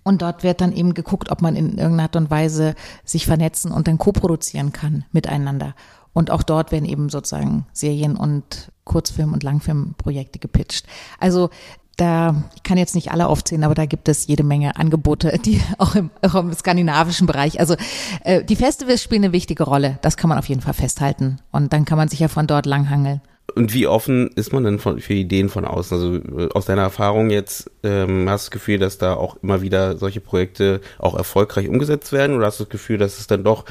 [0.04, 3.72] Und dort wird dann eben geguckt, ob man in irgendeiner Art und Weise sich vernetzen
[3.72, 5.76] und dann co-produzieren kann miteinander.
[6.14, 10.86] Und auch dort werden eben sozusagen Serien und Kurzfilm- und Langfilmprojekte gepitcht.
[11.20, 11.50] Also
[11.98, 15.62] da, ich kann jetzt nicht alle aufzählen, aber da gibt es jede Menge Angebote, die
[15.78, 17.60] auch im, auch im skandinavischen Bereich.
[17.60, 17.76] Also
[18.24, 19.98] äh, die Festivals spielen eine wichtige Rolle.
[20.02, 21.38] Das kann man auf jeden Fall festhalten.
[21.52, 23.22] Und dann kann man sich ja von dort langhangeln.
[23.54, 25.98] Und wie offen ist man denn von, für Ideen von außen?
[25.98, 29.62] Also äh, aus deiner Erfahrung jetzt, ähm, hast du das Gefühl, dass da auch immer
[29.62, 32.36] wieder solche Projekte auch erfolgreich umgesetzt werden?
[32.36, 33.66] Oder hast du das Gefühl, dass es dann doch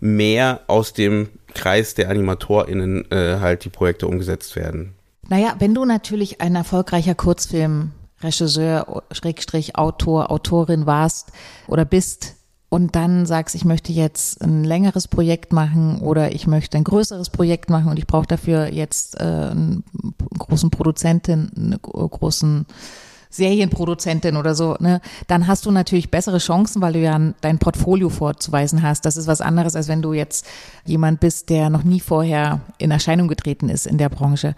[0.00, 4.94] mehr aus dem Kreis der AnimatorInnen äh, halt die Projekte umgesetzt werden?
[5.28, 11.32] Naja, wenn du natürlich ein erfolgreicher Kurzfilmregisseur, Schrägstrich Autor, Autorin warst
[11.66, 12.34] oder bist
[12.70, 17.30] und dann sagst, ich möchte jetzt ein längeres Projekt machen oder ich möchte ein größeres
[17.30, 19.84] Projekt machen und ich brauche dafür jetzt äh, einen
[20.38, 22.66] großen Produzenten, einen großen
[23.30, 28.08] Serienproduzentin oder so, ne, dann hast du natürlich bessere Chancen, weil du ja dein Portfolio
[28.08, 29.04] vorzuweisen hast.
[29.04, 30.46] Das ist was anderes, als wenn du jetzt
[30.84, 34.54] jemand bist, der noch nie vorher in Erscheinung getreten ist in der Branche.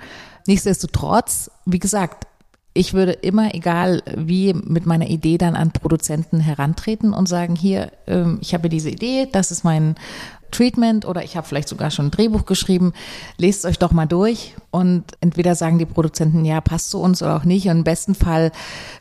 [0.47, 2.27] Nichtsdestotrotz, wie gesagt,
[2.73, 7.91] ich würde immer, egal wie, mit meiner Idee dann an Produzenten herantreten und sagen, hier,
[8.07, 9.97] ähm, ich habe diese Idee, das ist mein
[10.51, 12.93] Treatment oder ich habe vielleicht sogar schon ein Drehbuch geschrieben,
[13.37, 17.37] lest euch doch mal durch und entweder sagen die Produzenten, ja, passt zu uns oder
[17.37, 17.67] auch nicht.
[17.67, 18.53] Und im besten Fall,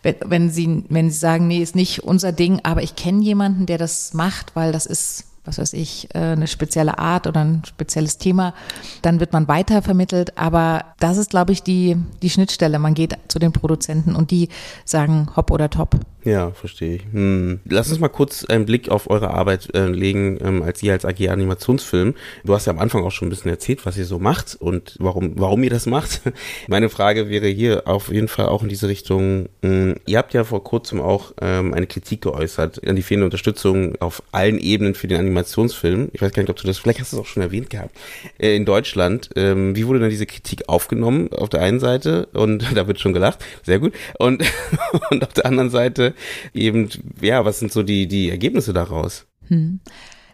[0.03, 3.65] wenn, wenn sie, wenn sie sagen, nee, ist nicht unser Ding, aber ich kenne jemanden,
[3.65, 7.63] der das macht, weil das ist was weiß ich, äh, eine spezielle Art oder ein
[7.65, 8.53] spezielles Thema,
[9.01, 10.37] dann wird man weiter vermittelt.
[10.37, 12.77] Aber das ist, glaube ich, die, die Schnittstelle.
[12.77, 14.49] Man geht zu den Produzenten und die
[14.85, 15.99] sagen hopp oder top.
[16.26, 17.03] Ja, verstehe ich.
[17.13, 17.59] Hm.
[17.65, 21.05] Lass uns mal kurz einen Blick auf eure Arbeit äh, legen, ähm, als ihr als
[21.05, 22.13] AG Animationsfilm.
[22.43, 24.95] Du hast ja am Anfang auch schon ein bisschen erzählt, was ihr so macht und
[24.99, 26.22] warum, warum ihr das macht.
[26.67, 29.47] Meine Frage wäre hier auf jeden Fall auch in diese Richtung.
[29.61, 33.26] Mh, hm, ihr habt ja vor kurzem auch ähm, eine Kritik geäußert an die fehlende
[33.26, 36.09] Unterstützung auf allen Ebenen für den Animationsfilm.
[36.11, 37.95] Ich weiß gar nicht, ob du das, vielleicht hast du es auch schon erwähnt gehabt,
[38.39, 39.30] äh, in Deutschland.
[39.38, 42.28] Ähm, wie wurde dann diese Kritik aufgenommen auf der einen Seite?
[42.34, 43.93] Und da wird schon gelacht, sehr gut.
[44.17, 44.43] Und,
[45.11, 46.09] und auf der anderen Seite
[46.53, 46.89] eben,
[47.22, 49.26] ja, was sind so die, die Ergebnisse daraus?
[49.47, 49.80] Hm.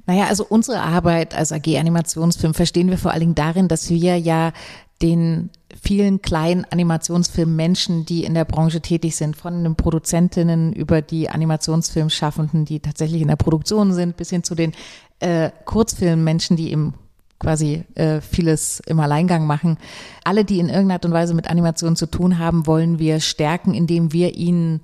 [0.07, 4.19] Naja, also unsere Arbeit als AG Animationsfilm verstehen wir vor allen Dingen darin, dass wir
[4.19, 4.53] ja
[5.01, 5.49] den
[5.81, 12.65] vielen kleinen Animationsfilmmenschen, die in der Branche tätig sind, von den Produzentinnen über die Animationsfilmschaffenden,
[12.65, 14.73] die tatsächlich in der Produktion sind, bis hin zu den
[15.19, 16.93] äh, Kurzfilmmenschen, die im
[17.39, 19.77] quasi äh, vieles im Alleingang machen.
[20.23, 23.73] Alle, die in irgendeiner Art und Weise mit Animation zu tun haben, wollen wir stärken,
[23.73, 24.81] indem wir ihnen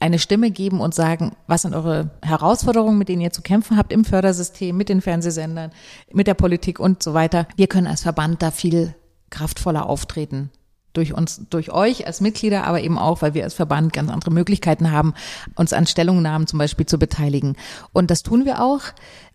[0.00, 3.92] eine Stimme geben und sagen, was sind eure Herausforderungen, mit denen ihr zu kämpfen habt
[3.92, 5.70] im Fördersystem, mit den Fernsehsendern,
[6.12, 7.46] mit der Politik und so weiter.
[7.56, 8.94] Wir können als Verband da viel
[9.30, 10.50] kraftvoller auftreten.
[10.94, 14.30] Durch uns, durch euch als Mitglieder, aber eben auch, weil wir als Verband ganz andere
[14.30, 15.14] Möglichkeiten haben,
[15.54, 17.56] uns an Stellungnahmen zum Beispiel zu beteiligen.
[17.92, 18.80] Und das tun wir auch.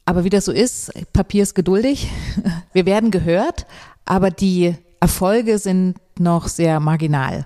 [0.03, 2.09] Aber wie das so ist, Papier ist geduldig.
[2.73, 3.65] Wir werden gehört,
[4.03, 7.45] aber die Erfolge sind noch sehr marginal.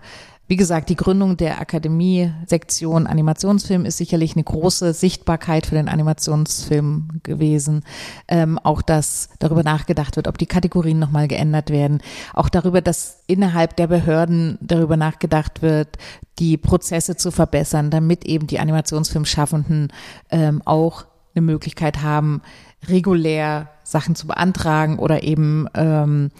[0.49, 7.19] Wie gesagt, die Gründung der Akademie-Sektion Animationsfilm ist sicherlich eine große Sichtbarkeit für den Animationsfilm
[7.23, 7.83] gewesen.
[8.29, 12.01] Ähm, auch, dass darüber nachgedacht wird, ob die Kategorien nochmal geändert werden.
[12.33, 15.97] Auch darüber, dass innerhalb der Behörden darüber nachgedacht wird,
[16.39, 19.91] die Prozesse zu verbessern, damit eben die Animationsfilmschaffenden
[20.29, 22.41] ähm, auch eine Möglichkeit haben,
[22.87, 26.31] regulär Sachen zu beantragen oder eben ähm,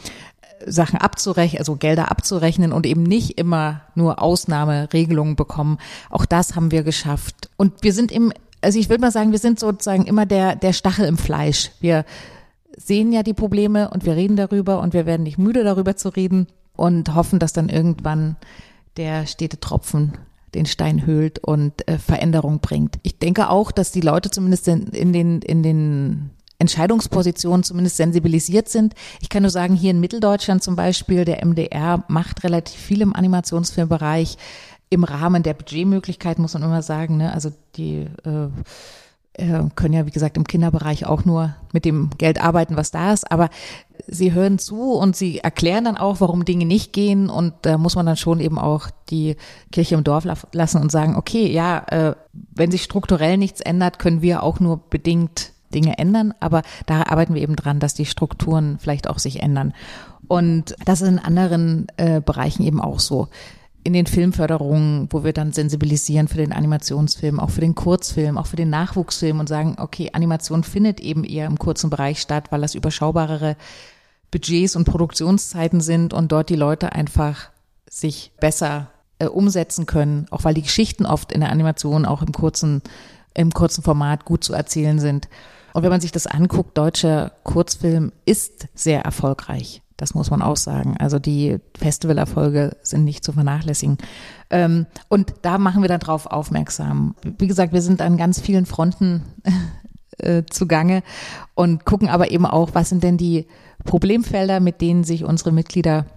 [0.66, 5.78] Sachen abzurechnen, also Gelder abzurechnen und eben nicht immer nur Ausnahmeregelungen bekommen.
[6.10, 7.50] Auch das haben wir geschafft.
[7.58, 10.74] Und wir sind im, also ich würde mal sagen, wir sind sozusagen immer der, der
[10.74, 11.72] Stachel im Fleisch.
[11.80, 12.06] Wir
[12.76, 16.10] sehen ja die Probleme und wir reden darüber und wir werden nicht müde darüber zu
[16.10, 18.36] reden und hoffen, dass dann irgendwann
[18.98, 20.14] der stete Tropfen
[20.54, 23.00] den Stein höhlt und äh, Veränderung bringt.
[23.04, 26.30] Ich denke auch, dass die Leute zumindest in, in den, in den
[26.60, 28.96] Entscheidungspositionen zumindest sensibilisiert sind.
[29.22, 33.16] Ich kann nur sagen, hier in Mitteldeutschland zum Beispiel, der MDR macht relativ viel im
[33.16, 34.38] Animationsfilmbereich
[34.90, 37.18] im Rahmen der Budgetmöglichkeiten, muss man immer sagen.
[37.18, 37.34] Ne?
[37.34, 38.48] Also die äh,
[39.38, 43.14] äh, können ja, wie gesagt, im Kinderbereich auch nur mit dem Geld arbeiten, was da
[43.14, 43.32] ist.
[43.32, 43.50] Aber
[44.08, 47.30] sie hören zu und sie erklären dann auch, warum Dinge nicht gehen.
[47.30, 49.36] Und da muss man dann schon eben auch die
[49.72, 54.22] Kirche im Dorf lassen und sagen, okay, ja, äh, wenn sich strukturell nichts ändert, können
[54.22, 56.34] wir auch nur bedingt Dinge ändern.
[56.40, 59.74] Aber da arbeiten wir eben dran, dass die Strukturen vielleicht auch sich ändern.
[60.28, 63.28] Und das ist in anderen äh, Bereichen eben auch so
[63.88, 68.48] in den Filmförderungen, wo wir dann sensibilisieren für den Animationsfilm, auch für den Kurzfilm, auch
[68.48, 72.60] für den Nachwuchsfilm und sagen, okay, Animation findet eben eher im kurzen Bereich statt, weil
[72.60, 73.56] das überschaubarere
[74.30, 77.50] Budgets und Produktionszeiten sind und dort die Leute einfach
[77.90, 82.34] sich besser äh, umsetzen können, auch weil die Geschichten oft in der Animation auch im
[82.34, 82.82] kurzen,
[83.34, 85.30] im kurzen Format gut zu erzählen sind.
[85.78, 89.84] Und wenn man sich das anguckt, deutscher Kurzfilm ist sehr erfolgreich.
[89.96, 90.98] Das muss man auch sagen.
[90.98, 94.00] Also die Festivalerfolge sind nicht zu vernachlässigen.
[94.50, 97.14] Ähm, und da machen wir dann drauf aufmerksam.
[97.38, 99.22] Wie gesagt, wir sind an ganz vielen Fronten
[100.18, 101.04] äh, zugange
[101.54, 103.46] und gucken aber eben auch, was sind denn die
[103.84, 106.08] Problemfelder, mit denen sich unsere Mitglieder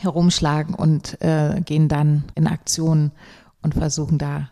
[0.00, 3.12] herumschlagen und äh, gehen dann in Aktion
[3.62, 4.48] und versuchen da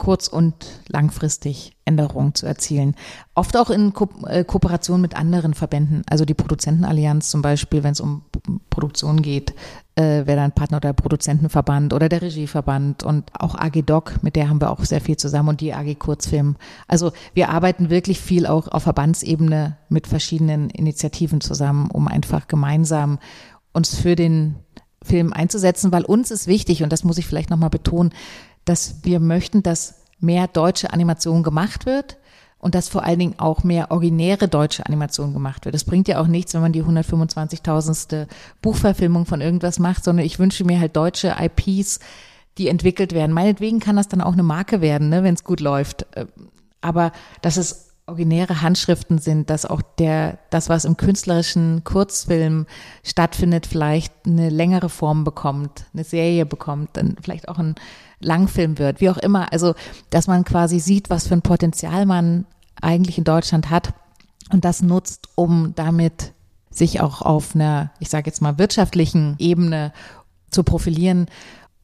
[0.00, 0.54] kurz- und
[0.88, 2.94] langfristig Änderungen zu erzielen.
[3.34, 7.92] Oft auch in Ko äh, Kooperation mit anderen Verbänden, also die Produzentenallianz zum Beispiel, wenn
[7.92, 8.22] es um
[8.70, 9.54] Produktion geht,
[9.96, 14.48] äh, wäre dann Partner der Produzentenverband oder der Regieverband und auch AG Doc, mit der
[14.48, 16.56] haben wir auch sehr viel zusammen und die AG Kurzfilm.
[16.88, 23.18] Also wir arbeiten wirklich viel auch auf Verbandsebene mit verschiedenen Initiativen zusammen, um einfach gemeinsam
[23.74, 24.56] uns für den
[25.02, 28.12] Film einzusetzen, weil uns ist wichtig, und das muss ich vielleicht nochmal betonen,
[28.70, 32.18] dass wir möchten, dass mehr deutsche Animation gemacht wird
[32.60, 35.74] und dass vor allen Dingen auch mehr originäre deutsche Animation gemacht wird.
[35.74, 38.28] Es bringt ja auch nichts, wenn man die 125.000.
[38.62, 41.98] Buchverfilmung von irgendwas macht, sondern ich wünsche mir halt deutsche IPs,
[42.58, 43.32] die entwickelt werden.
[43.32, 46.06] Meinetwegen kann das dann auch eine Marke werden, ne, wenn es gut läuft.
[46.14, 46.26] Äh,
[46.80, 47.10] aber
[47.42, 52.66] dass es originäre Handschriften sind, dass auch der, das, was im künstlerischen Kurzfilm
[53.04, 57.76] stattfindet, vielleicht eine längere Form bekommt, eine Serie bekommt, dann vielleicht auch ein
[58.20, 59.52] Langfilm wird, wie auch immer.
[59.52, 59.74] Also,
[60.10, 62.46] dass man quasi sieht, was für ein Potenzial man
[62.80, 63.92] eigentlich in Deutschland hat
[64.52, 66.32] und das nutzt, um damit
[66.70, 69.92] sich auch auf einer, ich sage jetzt mal, wirtschaftlichen Ebene
[70.50, 71.26] zu profilieren.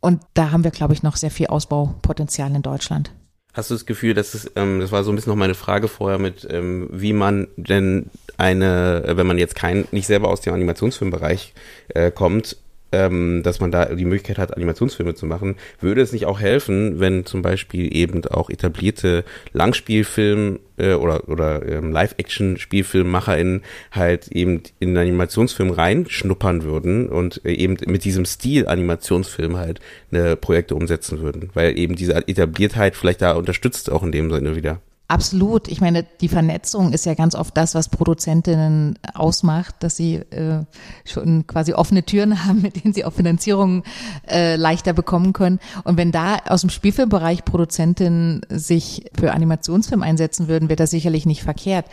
[0.00, 3.10] Und da haben wir, glaube ich, noch sehr viel Ausbaupotenzial in Deutschland.
[3.52, 5.88] Hast du das Gefühl, dass es, ähm, das war so ein bisschen noch meine Frage
[5.88, 10.52] vorher mit, ähm, wie man denn eine, wenn man jetzt kein, nicht selber aus dem
[10.52, 11.54] Animationsfilmbereich
[11.88, 12.58] äh, kommt,
[12.92, 17.00] ähm, dass man da die Möglichkeit hat, Animationsfilme zu machen, würde es nicht auch helfen,
[17.00, 23.62] wenn zum Beispiel eben auch etablierte Langspielfilm äh, oder, oder ähm, Live-Action-SpielfilmmacherInnen
[23.92, 29.80] halt eben in den Animationsfilm reinschnuppern würden und äh, eben mit diesem Stil Animationsfilm halt
[30.10, 34.56] eine Projekte umsetzen würden, weil eben diese Etabliertheit vielleicht da unterstützt auch in dem Sinne
[34.56, 34.80] wieder.
[35.08, 35.68] Absolut.
[35.68, 40.64] Ich meine, die Vernetzung ist ja ganz oft das, was Produzentinnen ausmacht, dass sie äh,
[41.04, 43.84] schon quasi offene Türen haben, mit denen sie auch Finanzierungen
[44.28, 45.60] äh, leichter bekommen können.
[45.84, 51.24] Und wenn da aus dem Spielfilmbereich Produzentinnen sich für Animationsfilm einsetzen würden, wäre das sicherlich
[51.24, 51.86] nicht verkehrt.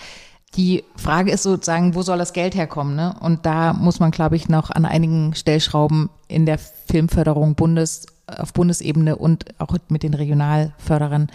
[0.56, 2.96] Die Frage ist sozusagen, wo soll das Geld herkommen?
[2.96, 3.16] Ne?
[3.20, 8.54] Und da muss man, glaube ich, noch an einigen Stellschrauben in der Filmförderung Bundes, auf
[8.54, 11.28] Bundesebene und auch mit den Regionalförderern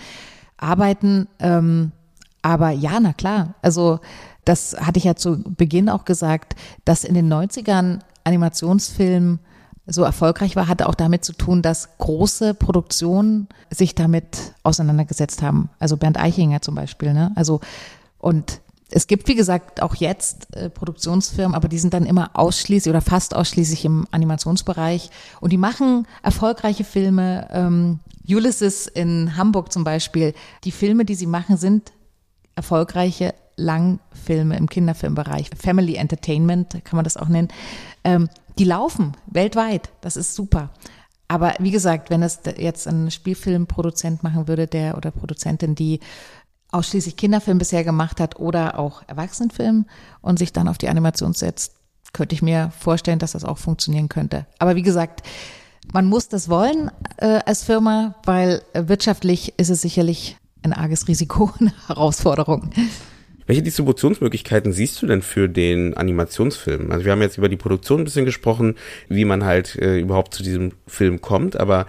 [0.59, 1.29] arbeiten.
[1.39, 1.93] Ähm,
[2.43, 3.55] aber ja, na klar.
[3.63, 4.01] Also
[4.45, 6.55] das hatte ich ja zu Beginn auch gesagt,
[6.85, 9.39] dass in den 90ern Animationsfilm
[9.87, 15.71] so erfolgreich war, hatte auch damit zu tun, dass große Produktionen sich damit auseinandergesetzt haben.
[15.79, 17.15] Also Bernd Eichinger zum Beispiel.
[17.15, 17.33] Ne?
[17.35, 17.61] Also
[18.19, 18.61] und
[18.91, 23.03] es gibt, wie gesagt, auch jetzt äh, Produktionsfirmen, aber die sind dann immer ausschließlich oder
[23.03, 25.11] fast ausschließlich im Animationsbereich
[25.41, 27.49] und die machen erfolgreiche Filme.
[27.51, 30.35] Ähm, Ulysses in Hamburg zum Beispiel,
[30.65, 31.93] die Filme, die sie machen, sind
[32.55, 35.51] erfolgreiche Langfilme im Kinderfilmbereich.
[35.59, 37.49] Family Entertainment kann man das auch nennen.
[38.05, 38.29] Ähm,
[38.59, 39.91] die laufen weltweit.
[40.01, 40.71] Das ist super.
[41.29, 46.01] Aber wie gesagt, wenn es jetzt ein Spielfilmproduzent machen würde, der oder Produzentin, die
[46.71, 49.87] ausschließlich Kinderfilm bisher gemacht hat oder auch Erwachsenenfilm
[50.21, 51.75] und sich dann auf die Animation setzt,
[52.13, 54.47] könnte ich mir vorstellen, dass das auch funktionieren könnte.
[54.59, 55.23] Aber wie gesagt,
[55.93, 61.51] man muss das wollen äh, als Firma, weil wirtschaftlich ist es sicherlich ein arges Risiko,
[61.59, 62.71] eine Herausforderung.
[63.47, 66.91] Welche Distributionsmöglichkeiten siehst du denn für den Animationsfilm?
[66.91, 68.75] Also wir haben jetzt über die Produktion ein bisschen gesprochen,
[69.09, 71.87] wie man halt äh, überhaupt zu diesem Film kommt, aber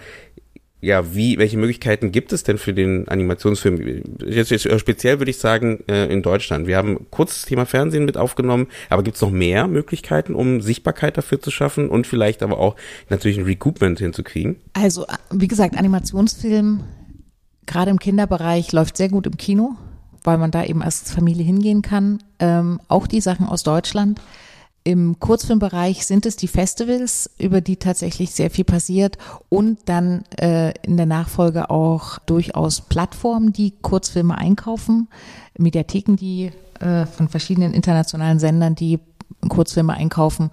[0.80, 4.02] ja, wie, welche Möglichkeiten gibt es denn für den Animationsfilm?
[4.26, 6.66] Jetzt, jetzt speziell würde ich sagen, äh, in Deutschland.
[6.66, 10.62] Wir haben kurz das Thema Fernsehen mit aufgenommen, aber gibt es noch mehr Möglichkeiten, um
[10.62, 12.76] Sichtbarkeit dafür zu schaffen und vielleicht aber auch
[13.10, 14.56] natürlich ein Recoupment hinzukriegen?
[14.72, 16.80] Also, wie gesagt, Animationsfilm,
[17.66, 19.76] gerade im Kinderbereich, läuft sehr gut im Kino,
[20.24, 22.22] weil man da eben als Familie hingehen kann.
[22.38, 24.20] Ähm, auch die Sachen aus Deutschland.
[24.82, 29.18] Im Kurzfilmbereich sind es die Festivals, über die tatsächlich sehr viel passiert
[29.50, 35.08] und dann äh, in der Nachfolge auch durchaus Plattformen, die Kurzfilme einkaufen,
[35.58, 36.50] Mediatheken, die
[36.80, 39.00] äh, von verschiedenen internationalen Sendern, die
[39.48, 40.50] Kurzfilme einkaufen.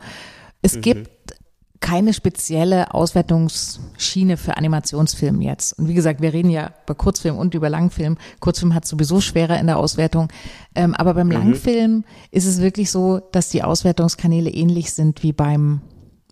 [0.61, 0.81] Es mhm.
[0.81, 1.36] gibt
[1.79, 5.77] keine spezielle Auswertungsschiene für Animationsfilm jetzt.
[5.77, 8.17] Und wie gesagt, wir reden ja über Kurzfilm und über Langfilm.
[8.39, 10.29] Kurzfilm hat sowieso schwerer in der Auswertung.
[10.75, 11.33] Ähm, aber beim mhm.
[11.33, 15.81] Langfilm ist es wirklich so, dass die Auswertungskanäle ähnlich sind wie beim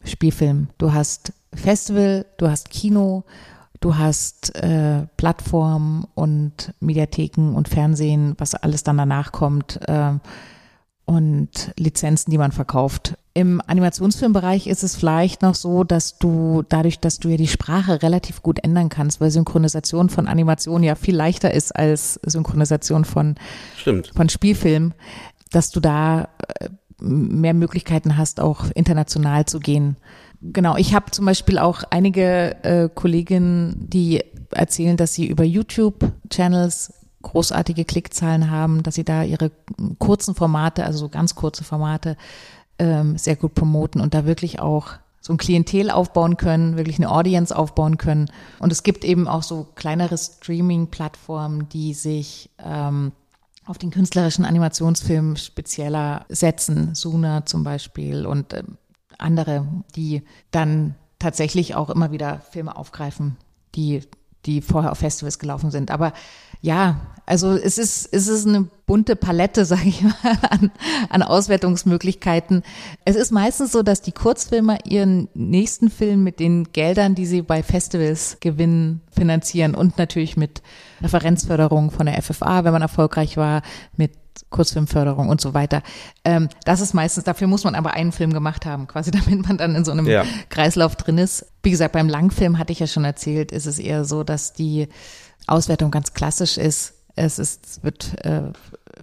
[0.04, 0.70] Spielfilm.
[0.78, 3.24] Du hast Festival, du hast Kino,
[3.80, 9.80] du hast äh, Plattformen und Mediatheken und Fernsehen, was alles dann danach kommt.
[9.88, 10.14] Äh,
[11.06, 13.18] und Lizenzen, die man verkauft.
[13.38, 18.02] Im Animationsfilmbereich ist es vielleicht noch so, dass du dadurch, dass du ja die Sprache
[18.02, 23.36] relativ gut ändern kannst, weil Synchronisation von Animation ja viel leichter ist als Synchronisation von,
[23.78, 24.14] Stimmt.
[24.16, 24.94] von Spielfilm,
[25.52, 26.30] dass du da
[26.60, 26.70] äh,
[27.02, 29.98] mehr Möglichkeiten hast, auch international zu gehen.
[30.42, 36.94] Genau, ich habe zum Beispiel auch einige äh, Kolleginnen, die erzählen, dass sie über YouTube-Channels
[37.22, 39.52] großartige Klickzahlen haben, dass sie da ihre
[39.98, 42.16] kurzen Formate, also so ganz kurze Formate,
[42.80, 47.10] ähm, sehr gut promoten und da wirklich auch so ein Klientel aufbauen können, wirklich eine
[47.10, 48.30] Audience aufbauen können.
[48.60, 53.12] Und es gibt eben auch so kleinere Streaming-Plattformen, die sich ähm,
[53.66, 58.64] auf den künstlerischen Animationsfilm spezieller setzen, Suna zum Beispiel und äh,
[59.18, 59.66] andere,
[59.96, 60.22] die
[60.52, 63.38] dann tatsächlich auch immer wieder Filme aufgreifen,
[63.74, 64.02] die
[64.46, 65.92] die vorher auf Festivals gelaufen sind.
[65.92, 66.14] Aber
[66.62, 70.14] ja, also es ist, es ist eine bunte Palette, sage ich mal,
[70.50, 70.72] an,
[71.10, 72.64] an Auswertungsmöglichkeiten.
[73.04, 77.42] Es ist meistens so, dass die Kurzfilmer ihren nächsten Film mit den Geldern, die sie
[77.42, 80.62] bei Festivals gewinnen, finanzieren und natürlich mit
[81.02, 83.62] Referenzförderung von der FFA, wenn man erfolgreich war,
[83.98, 84.12] mit
[84.50, 85.82] Kurzfilmförderung und so weiter.
[86.24, 89.58] Ähm, das ist meistens, dafür muss man aber einen Film gemacht haben, quasi damit man
[89.58, 90.24] dann in so einem ja.
[90.50, 91.46] Kreislauf drin ist.
[91.64, 94.88] Wie gesagt, beim Langfilm hatte ich ja schon erzählt, ist es eher so, dass die
[95.48, 96.94] Auswertung ganz klassisch ist.
[97.18, 98.52] Es ist, wird äh,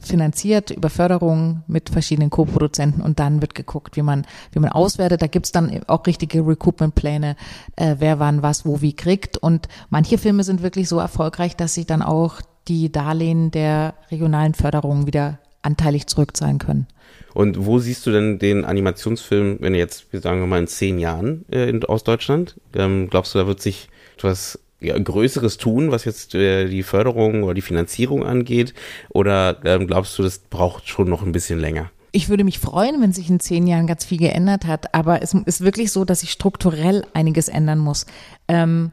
[0.00, 5.22] finanziert über Förderung mit verschiedenen Co-Produzenten und dann wird geguckt, wie man, wie man auswertet.
[5.22, 7.36] Da gibt's dann auch richtige Recoupment-Pläne,
[7.76, 9.38] äh, wer wann was wo wie kriegt.
[9.38, 14.54] Und manche Filme sind wirklich so erfolgreich, dass sie dann auch die Darlehen der regionalen
[14.54, 16.86] Förderung wieder anteilig zurückzahlen können.
[17.34, 20.98] Und wo siehst du denn den Animationsfilm, wenn jetzt, wir sagen wir mal, in zehn
[20.98, 22.60] Jahren äh, in, aus Deutschland?
[22.74, 27.44] Ähm, glaubst du, da wird sich etwas ja, Größeres tun, was jetzt äh, die Förderung
[27.44, 28.74] oder die Finanzierung angeht?
[29.10, 31.90] Oder ähm, glaubst du, das braucht schon noch ein bisschen länger?
[32.14, 35.32] Ich würde mich freuen, wenn sich in zehn Jahren ganz viel geändert hat, aber es
[35.32, 38.04] ist wirklich so, dass sich strukturell einiges ändern muss.
[38.48, 38.90] Ähm,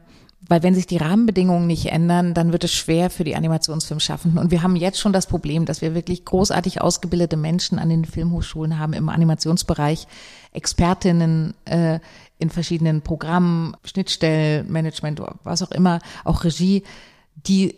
[0.49, 4.39] weil wenn sich die Rahmenbedingungen nicht ändern, dann wird es schwer für die Animationsfilmschaffenden.
[4.39, 8.03] Und wir haben jetzt schon das Problem, dass wir wirklich großartig ausgebildete Menschen an den
[8.03, 10.07] Filmhochschulen haben im Animationsbereich,
[10.51, 11.99] Expertinnen äh,
[12.39, 16.83] in verschiedenen Programmen, Schnittstellenmanagement, was auch immer, auch Regie,
[17.35, 17.75] die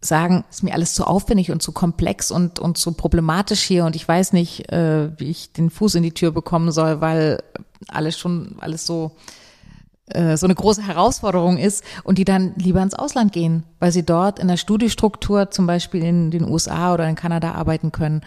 [0.00, 3.94] sagen, ist mir alles zu aufwendig und zu komplex und, und zu problematisch hier und
[3.94, 7.42] ich weiß nicht, äh, wie ich den Fuß in die Tür bekommen soll, weil
[7.88, 9.12] alles schon, alles so,
[10.36, 14.38] so eine große Herausforderung ist und die dann lieber ins Ausland gehen, weil sie dort
[14.38, 18.22] in der Studiestruktur zum Beispiel in den USA oder in Kanada arbeiten können.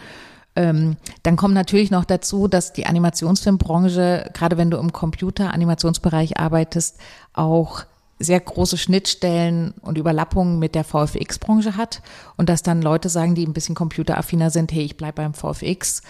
[0.56, 6.98] Ähm, dann kommt natürlich noch dazu, dass die Animationsfilmbranche, gerade wenn du im Computer-Animationsbereich arbeitest,
[7.32, 7.84] auch
[8.20, 12.02] sehr große Schnittstellen und Überlappungen mit der VFX-Branche hat
[12.36, 16.02] und dass dann Leute sagen, die ein bisschen computeraffiner sind, hey, ich bleib beim VFX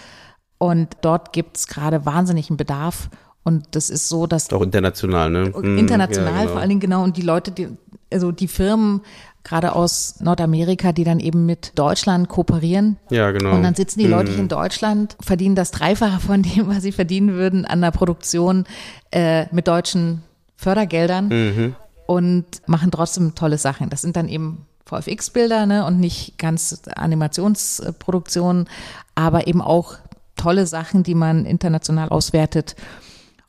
[0.59, 3.09] und dort gibt's gerade wahnsinnigen Bedarf
[3.45, 5.53] und das ist so, dass auch international, ne?
[5.77, 6.51] International ja, genau.
[6.51, 7.69] vor allen Dingen genau und die Leute, die
[8.11, 9.01] also die Firmen
[9.43, 12.97] gerade aus Nordamerika, die dann eben mit Deutschland kooperieren.
[13.11, 13.53] Ja, genau.
[13.53, 14.39] Und dann sitzen die Leute mhm.
[14.39, 18.65] in Deutschland, verdienen das Dreifache von dem, was sie verdienen würden an der Produktion
[19.11, 20.23] äh, mit deutschen
[20.57, 21.75] Fördergeldern mhm.
[22.07, 23.91] und machen trotzdem tolle Sachen.
[23.91, 28.67] Das sind dann eben VFX-Bilder ne, und nicht ganz Animationsproduktionen,
[29.13, 29.97] aber eben auch
[30.35, 32.75] tolle Sachen, die man international auswertet.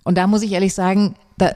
[0.07, 1.53] Und da muss ich ehrlich sagen, da,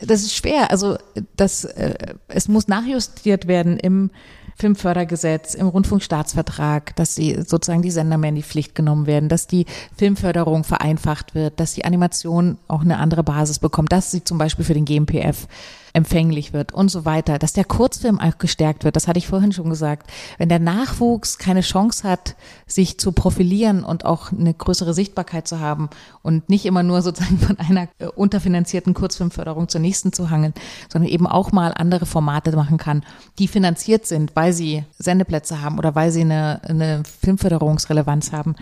[0.00, 0.72] das ist schwer.
[0.72, 0.98] Also
[1.36, 1.94] das, äh,
[2.26, 4.10] es muss nachjustiert werden im
[4.56, 9.46] Filmfördergesetz, im Rundfunkstaatsvertrag, dass sie sozusagen die Sender mehr in die Pflicht genommen werden, dass
[9.46, 9.66] die
[9.96, 14.64] Filmförderung vereinfacht wird, dass die Animation auch eine andere Basis bekommt, dass sie zum Beispiel
[14.64, 15.46] für den GMPF
[15.92, 18.96] empfänglich wird und so weiter, dass der Kurzfilm auch gestärkt wird.
[18.96, 20.10] Das hatte ich vorhin schon gesagt.
[20.38, 22.36] Wenn der Nachwuchs keine Chance hat,
[22.66, 25.90] sich zu profilieren und auch eine größere Sichtbarkeit zu haben
[26.22, 30.54] und nicht immer nur sozusagen von einer äh, unterfinanzierten Kurzfilmförderung zur nächsten zu hangeln,
[30.88, 33.02] sondern eben auch mal andere Formate machen kann,
[33.38, 38.56] die finanziert sind, weil sie Sendeplätze haben oder weil sie eine, eine Filmförderungsrelevanz haben.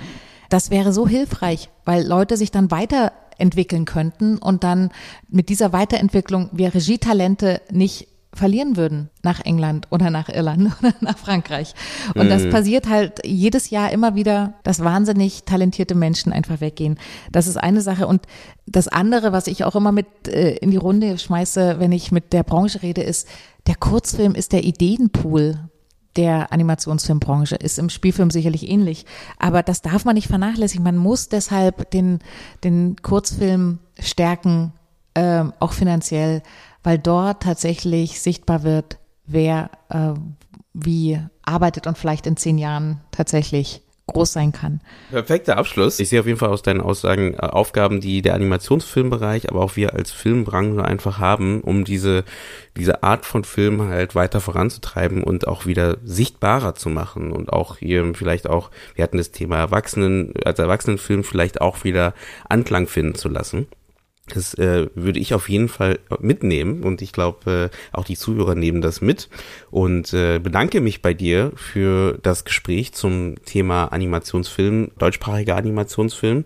[0.48, 2.70] Das wäre so hilfreich, weil Leute sich dann
[3.38, 4.90] weiterentwickeln könnten und dann
[5.28, 11.16] mit dieser Weiterentwicklung wir Regietalente nicht verlieren würden nach England oder nach Irland oder nach
[11.16, 11.74] Frankreich.
[12.14, 12.28] Und mhm.
[12.28, 16.98] das passiert halt jedes Jahr immer wieder, dass wahnsinnig talentierte Menschen einfach weggehen.
[17.32, 18.06] Das ist eine Sache.
[18.06, 18.22] Und
[18.66, 22.32] das andere, was ich auch immer mit äh, in die Runde schmeiße, wenn ich mit
[22.32, 23.26] der Branche rede, ist,
[23.66, 25.58] der Kurzfilm ist der Ideenpool
[26.16, 27.56] der Animationsfilmbranche.
[27.56, 29.06] Ist im Spielfilm sicherlich ähnlich.
[29.38, 30.84] Aber das darf man nicht vernachlässigen.
[30.84, 32.20] Man muss deshalb den,
[32.64, 34.72] den Kurzfilm stärken,
[35.14, 36.42] äh, auch finanziell,
[36.82, 40.14] weil dort tatsächlich sichtbar wird, wer äh,
[40.74, 44.80] wie arbeitet und vielleicht in zehn Jahren tatsächlich groß sein kann.
[45.10, 46.00] Perfekter Abschluss.
[46.00, 49.76] Ich sehe auf jeden Fall aus deinen Aussagen äh, Aufgaben, die der Animationsfilmbereich, aber auch
[49.76, 52.24] wir als Filmbranche einfach haben, um diese,
[52.76, 57.76] diese Art von Film halt weiter voranzutreiben und auch wieder sichtbarer zu machen und auch
[57.78, 62.14] hier vielleicht auch, wir hatten das Thema Erwachsenen, als Erwachsenenfilm vielleicht auch wieder
[62.48, 63.68] Anklang finden zu lassen.
[64.34, 68.54] Das äh, würde ich auf jeden Fall mitnehmen und ich glaube, äh, auch die Zuhörer
[68.54, 69.28] nehmen das mit
[69.70, 76.44] und äh, bedanke mich bei dir für das Gespräch zum Thema Animationsfilm, deutschsprachiger Animationsfilm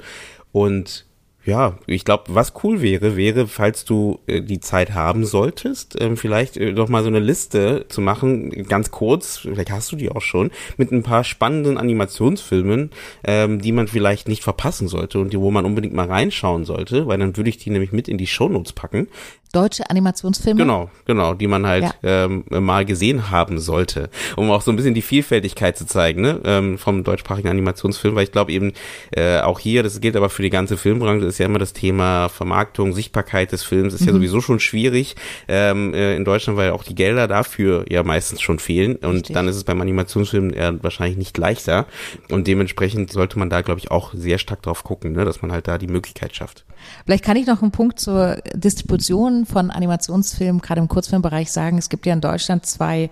[0.53, 1.07] und
[1.45, 6.17] ja, ich glaube, was cool wäre, wäre, falls du äh, die Zeit haben solltest, ähm,
[6.17, 10.11] vielleicht äh, doch mal so eine Liste zu machen, ganz kurz, vielleicht hast du die
[10.11, 12.91] auch schon, mit ein paar spannenden Animationsfilmen,
[13.25, 17.09] ähm, die man vielleicht nicht verpassen sollte und die, wo man unbedingt mal reinschauen sollte,
[17.09, 19.09] weil dann würde ich die nämlich mit in die Shownotes packen
[19.53, 20.59] deutsche Animationsfilme.
[20.59, 22.25] Genau, genau, die man halt ja.
[22.25, 26.41] ähm, mal gesehen haben sollte, um auch so ein bisschen die Vielfältigkeit zu zeigen ne,
[26.45, 28.73] ähm, vom deutschsprachigen Animationsfilm, weil ich glaube eben
[29.11, 32.29] äh, auch hier, das gilt aber für die ganze Filmbranche, ist ja immer das Thema
[32.29, 34.07] Vermarktung, Sichtbarkeit des Films, ist mhm.
[34.09, 35.17] ja sowieso schon schwierig
[35.49, 39.35] ähm, äh, in Deutschland, weil auch die Gelder dafür ja meistens schon fehlen und Richtig.
[39.35, 41.87] dann ist es beim Animationsfilm eher wahrscheinlich nicht leichter
[42.31, 45.53] und dementsprechend sollte man da, glaube ich, auch sehr stark drauf gucken, ne, dass man
[45.53, 46.65] halt da die Möglichkeit schafft.
[47.05, 51.79] Vielleicht kann ich noch einen Punkt zur Distribution von Animationsfilmen, gerade im Kurzfilmbereich sagen.
[51.79, 53.11] Es gibt ja in Deutschland zwei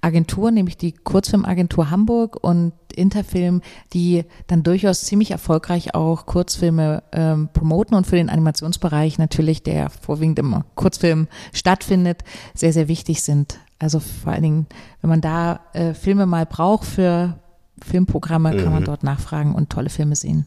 [0.00, 3.62] Agenturen, nämlich die Kurzfilmagentur Hamburg und Interfilm,
[3.92, 9.90] die dann durchaus ziemlich erfolgreich auch Kurzfilme ähm, promoten und für den Animationsbereich natürlich, der
[9.90, 12.22] vorwiegend im Kurzfilm stattfindet,
[12.54, 13.58] sehr, sehr wichtig sind.
[13.78, 14.66] Also vor allen Dingen,
[15.00, 17.38] wenn man da äh, Filme mal braucht für
[17.82, 18.86] Filmprogramme, kann man mhm.
[18.86, 20.46] dort nachfragen und tolle Filme sehen.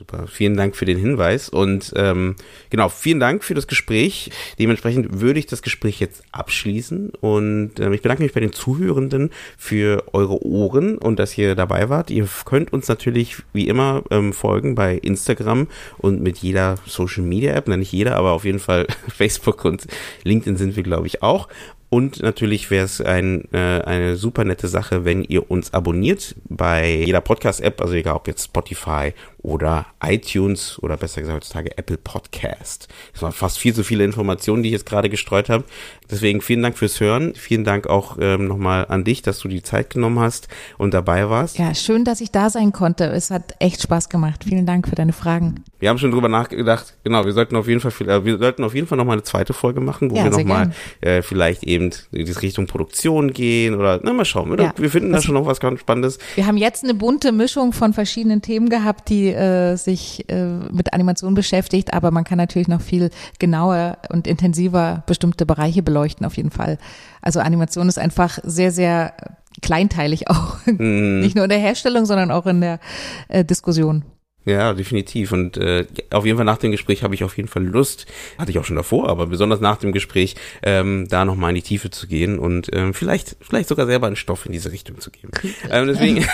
[0.00, 2.36] Super, vielen Dank für den Hinweis und ähm,
[2.70, 4.30] genau, vielen Dank für das Gespräch.
[4.58, 9.28] Dementsprechend würde ich das Gespräch jetzt abschließen und ähm, ich bedanke mich bei den Zuhörenden
[9.58, 12.10] für eure Ohren und dass ihr dabei wart.
[12.10, 17.52] Ihr könnt uns natürlich wie immer ähm, folgen bei Instagram und mit jeder Social Media
[17.52, 19.86] App, nicht jeder, aber auf jeden Fall Facebook und
[20.24, 21.46] LinkedIn sind wir, glaube ich, auch.
[21.90, 26.88] Und natürlich wäre es ein, äh, eine super nette Sache, wenn ihr uns abonniert bei
[26.88, 29.12] jeder Podcast-App, also egal ob jetzt Spotify
[29.42, 32.88] oder iTunes oder besser gesagt heutzutage Apple Podcast.
[33.12, 35.64] Das waren fast viel zu viele Informationen, die ich jetzt gerade gestreut habe.
[36.10, 37.34] Deswegen vielen Dank fürs Hören.
[37.34, 41.28] Vielen Dank auch ähm, nochmal an dich, dass du die Zeit genommen hast und dabei
[41.30, 41.58] warst.
[41.58, 43.04] Ja, schön, dass ich da sein konnte.
[43.04, 44.44] Es hat echt Spaß gemacht.
[44.44, 45.64] Vielen Dank für deine Fragen.
[45.78, 46.96] Wir haben schon drüber nachgedacht.
[47.04, 49.54] Genau, wir sollten auf jeden Fall, äh, wir sollten auf jeden Fall nochmal eine zweite
[49.54, 54.00] Folge machen, wo ja, wir nochmal äh, vielleicht eben in die Richtung Produktion gehen oder
[54.02, 54.56] na mal schauen.
[54.58, 56.18] Ja, wir finden da schon noch was ganz Spannendes.
[56.34, 60.92] Wir haben jetzt eine bunte Mischung von verschiedenen Themen gehabt, die äh, sich äh, mit
[60.92, 66.36] Animation beschäftigt, aber man kann natürlich noch viel genauer und intensiver bestimmte Bereiche beleuchten, auf
[66.36, 66.78] jeden Fall.
[67.22, 69.14] Also Animation ist einfach sehr, sehr
[69.62, 70.56] kleinteilig auch.
[70.66, 71.20] Mm.
[71.20, 72.80] Nicht nur in der Herstellung, sondern auch in der
[73.28, 74.04] äh, Diskussion.
[74.44, 75.32] Ja, definitiv.
[75.32, 78.06] Und äh, auf jeden Fall nach dem Gespräch habe ich auf jeden Fall Lust,
[78.38, 81.62] hatte ich auch schon davor, aber besonders nach dem Gespräch, ähm, da nochmal in die
[81.62, 85.10] Tiefe zu gehen und ähm, vielleicht, vielleicht sogar selber einen Stoff in diese Richtung zu
[85.10, 85.30] geben.
[85.70, 86.24] Ähm, deswegen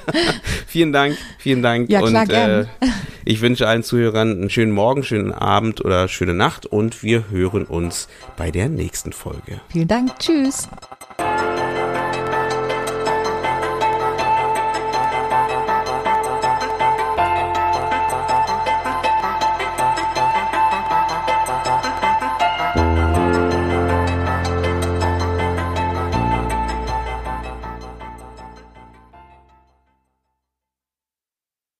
[0.66, 1.90] vielen Dank, vielen Dank.
[1.90, 2.66] Ja, klar, und äh,
[3.24, 7.64] ich wünsche allen Zuhörern einen schönen Morgen, schönen Abend oder schöne Nacht und wir hören
[7.64, 9.60] uns bei der nächsten Folge.
[9.68, 10.18] Vielen Dank.
[10.18, 10.68] Tschüss.